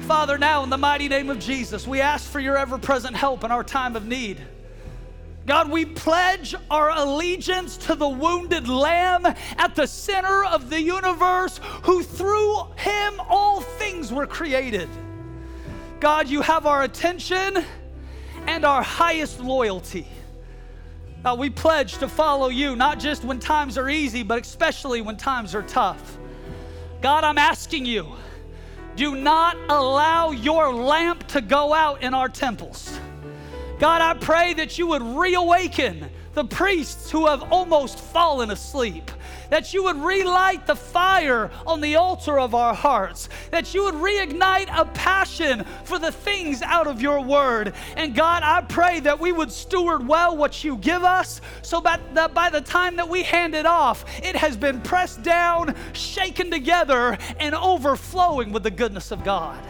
Father, 0.00 0.36
now 0.36 0.64
in 0.64 0.70
the 0.70 0.76
mighty 0.76 1.08
name 1.08 1.30
of 1.30 1.38
Jesus, 1.38 1.86
we 1.86 2.00
ask 2.00 2.28
for 2.28 2.40
your 2.40 2.56
ever 2.56 2.76
present 2.76 3.14
help 3.14 3.44
in 3.44 3.52
our 3.52 3.62
time 3.62 3.94
of 3.94 4.04
need. 4.04 4.40
God, 5.46 5.70
we 5.70 5.84
pledge 5.84 6.56
our 6.72 6.90
allegiance 6.90 7.76
to 7.76 7.94
the 7.94 8.08
wounded 8.08 8.68
lamb 8.68 9.24
at 9.56 9.76
the 9.76 9.86
center 9.86 10.44
of 10.44 10.70
the 10.70 10.82
universe, 10.82 11.60
who 11.84 12.02
through 12.02 12.64
him 12.76 13.20
all 13.28 13.60
things 13.60 14.12
were 14.12 14.26
created. 14.26 14.88
God, 16.00 16.28
you 16.28 16.42
have 16.42 16.66
our 16.66 16.82
attention 16.82 17.64
and 18.48 18.64
our 18.64 18.82
highest 18.82 19.38
loyalty. 19.38 20.08
Uh, 21.28 21.34
we 21.34 21.50
pledge 21.50 21.98
to 21.98 22.08
follow 22.08 22.48
you, 22.48 22.74
not 22.74 22.98
just 22.98 23.22
when 23.22 23.38
times 23.38 23.76
are 23.76 23.90
easy, 23.90 24.22
but 24.22 24.40
especially 24.40 25.02
when 25.02 25.14
times 25.14 25.54
are 25.54 25.62
tough. 25.64 26.16
God, 27.02 27.22
I'm 27.22 27.36
asking 27.36 27.84
you, 27.84 28.14
do 28.96 29.14
not 29.14 29.54
allow 29.68 30.30
your 30.30 30.72
lamp 30.72 31.28
to 31.28 31.42
go 31.42 31.74
out 31.74 32.02
in 32.02 32.14
our 32.14 32.30
temples. 32.30 32.98
God, 33.78 34.00
I 34.00 34.14
pray 34.14 34.54
that 34.54 34.78
you 34.78 34.86
would 34.86 35.02
reawaken 35.02 36.08
the 36.32 36.44
priests 36.44 37.10
who 37.10 37.26
have 37.26 37.52
almost 37.52 37.98
fallen 37.98 38.50
asleep 38.50 39.10
that 39.50 39.72
you 39.72 39.84
would 39.84 39.96
relight 39.96 40.66
the 40.66 40.76
fire 40.76 41.50
on 41.66 41.80
the 41.80 41.96
altar 41.96 42.38
of 42.38 42.54
our 42.54 42.74
hearts, 42.74 43.28
that 43.50 43.74
you 43.74 43.84
would 43.84 43.94
reignite 43.94 44.68
a 44.76 44.84
passion 44.86 45.64
for 45.84 45.98
the 45.98 46.12
things 46.12 46.62
out 46.62 46.86
of 46.86 47.00
your 47.00 47.20
word. 47.20 47.74
And 47.96 48.14
God, 48.14 48.42
I 48.42 48.62
pray 48.62 49.00
that 49.00 49.18
we 49.18 49.32
would 49.32 49.50
steward 49.50 50.06
well 50.06 50.36
what 50.36 50.64
you 50.64 50.76
give 50.76 51.04
us 51.04 51.40
so 51.62 51.80
that 51.80 52.34
by 52.34 52.50
the 52.50 52.60
time 52.60 52.96
that 52.96 53.08
we 53.08 53.22
hand 53.22 53.54
it 53.54 53.66
off, 53.66 54.04
it 54.22 54.36
has 54.36 54.56
been 54.56 54.80
pressed 54.80 55.22
down, 55.22 55.74
shaken 55.92 56.50
together, 56.50 57.16
and 57.38 57.54
overflowing 57.54 58.52
with 58.52 58.62
the 58.62 58.70
goodness 58.70 59.10
of 59.10 59.24
God. 59.24 59.62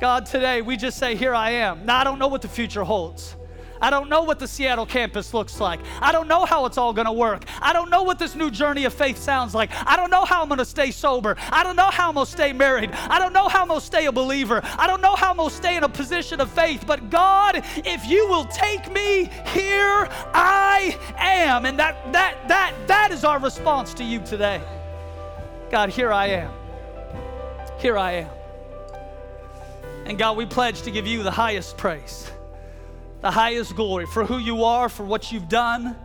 God, 0.00 0.26
today 0.26 0.62
we 0.62 0.76
just 0.76 0.98
say, 0.98 1.16
Here 1.16 1.34
I 1.34 1.50
am. 1.50 1.84
Now, 1.84 1.98
I 1.98 2.04
don't 2.04 2.18
know 2.18 2.28
what 2.28 2.42
the 2.42 2.48
future 2.48 2.84
holds. 2.84 3.36
I 3.80 3.90
don't 3.90 4.08
know 4.08 4.22
what 4.22 4.38
the 4.38 4.48
Seattle 4.48 4.86
campus 4.86 5.32
looks 5.34 5.60
like. 5.60 5.80
I 6.00 6.12
don't 6.12 6.28
know 6.28 6.44
how 6.44 6.66
it's 6.66 6.78
all 6.78 6.92
going 6.92 7.06
to 7.06 7.12
work. 7.12 7.44
I 7.60 7.72
don't 7.72 7.90
know 7.90 8.02
what 8.02 8.18
this 8.18 8.34
new 8.34 8.50
journey 8.50 8.84
of 8.84 8.94
faith 8.94 9.18
sounds 9.18 9.54
like. 9.54 9.70
I 9.86 9.96
don't 9.96 10.10
know 10.10 10.24
how 10.24 10.42
I'm 10.42 10.48
going 10.48 10.58
to 10.58 10.64
stay 10.64 10.90
sober. 10.90 11.36
I 11.50 11.62
don't 11.62 11.76
know 11.76 11.90
how 11.90 12.08
I'm 12.08 12.14
going 12.14 12.26
to 12.26 12.32
stay 12.32 12.52
married. 12.52 12.90
I 12.92 13.18
don't 13.18 13.32
know 13.32 13.48
how 13.48 13.62
I'm 13.62 13.68
going 13.68 13.80
to 13.80 13.86
stay 13.86 14.06
a 14.06 14.12
believer. 14.12 14.60
I 14.78 14.86
don't 14.86 15.00
know 15.00 15.14
how 15.14 15.30
I'm 15.30 15.36
going 15.36 15.50
to 15.50 15.54
stay 15.54 15.76
in 15.76 15.84
a 15.84 15.88
position 15.88 16.40
of 16.40 16.50
faith. 16.50 16.84
But 16.86 17.10
God, 17.10 17.62
if 17.76 18.06
you 18.06 18.28
will 18.28 18.46
take 18.46 18.90
me, 18.92 19.30
here 19.52 20.08
I 20.34 20.98
am. 21.18 21.66
And 21.66 21.78
that 21.78 22.12
that 22.12 22.36
that 22.48 22.74
that 22.86 23.10
is 23.12 23.24
our 23.24 23.38
response 23.38 23.94
to 23.94 24.04
you 24.04 24.20
today. 24.20 24.60
God, 25.70 25.90
here 25.90 26.12
I 26.12 26.26
am. 26.26 26.52
Here 27.78 27.98
I 27.98 28.12
am. 28.12 28.30
And 30.06 30.18
God, 30.18 30.36
we 30.36 30.46
pledge 30.46 30.82
to 30.82 30.90
give 30.90 31.06
you 31.06 31.22
the 31.22 31.30
highest 31.30 31.76
praise 31.76 32.30
the 33.20 33.30
highest 33.30 33.74
glory 33.74 34.06
for 34.06 34.24
who 34.24 34.38
you 34.38 34.64
are, 34.64 34.88
for 34.88 35.04
what 35.04 35.32
you've 35.32 35.48
done, 35.48 35.96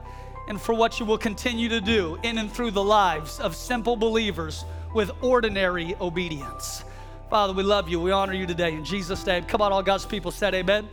and 0.48 0.60
for 0.60 0.74
what 0.74 1.00
you 1.00 1.06
will 1.06 1.18
continue 1.18 1.70
to 1.70 1.80
do 1.80 2.18
in 2.24 2.38
and 2.38 2.52
through 2.52 2.72
the 2.72 2.84
lives 2.84 3.40
of 3.40 3.56
simple 3.56 3.96
believers 3.96 4.66
with 4.94 5.12
ordinary 5.22 5.96
obedience. 6.02 6.84
Father, 7.30 7.54
we 7.54 7.64
love 7.64 7.90
you. 7.90 8.00
We 8.00 8.12
honor 8.12 8.34
you 8.34 8.46
today. 8.46 8.74
In 8.74 8.84
Jesus' 8.84 9.26
name, 9.26 9.46
come 9.46 9.62
on, 9.62 9.72
all 9.72 9.84
God's 9.84 10.06
people 10.06 10.32
said, 10.32 10.54
Amen. 10.54 10.88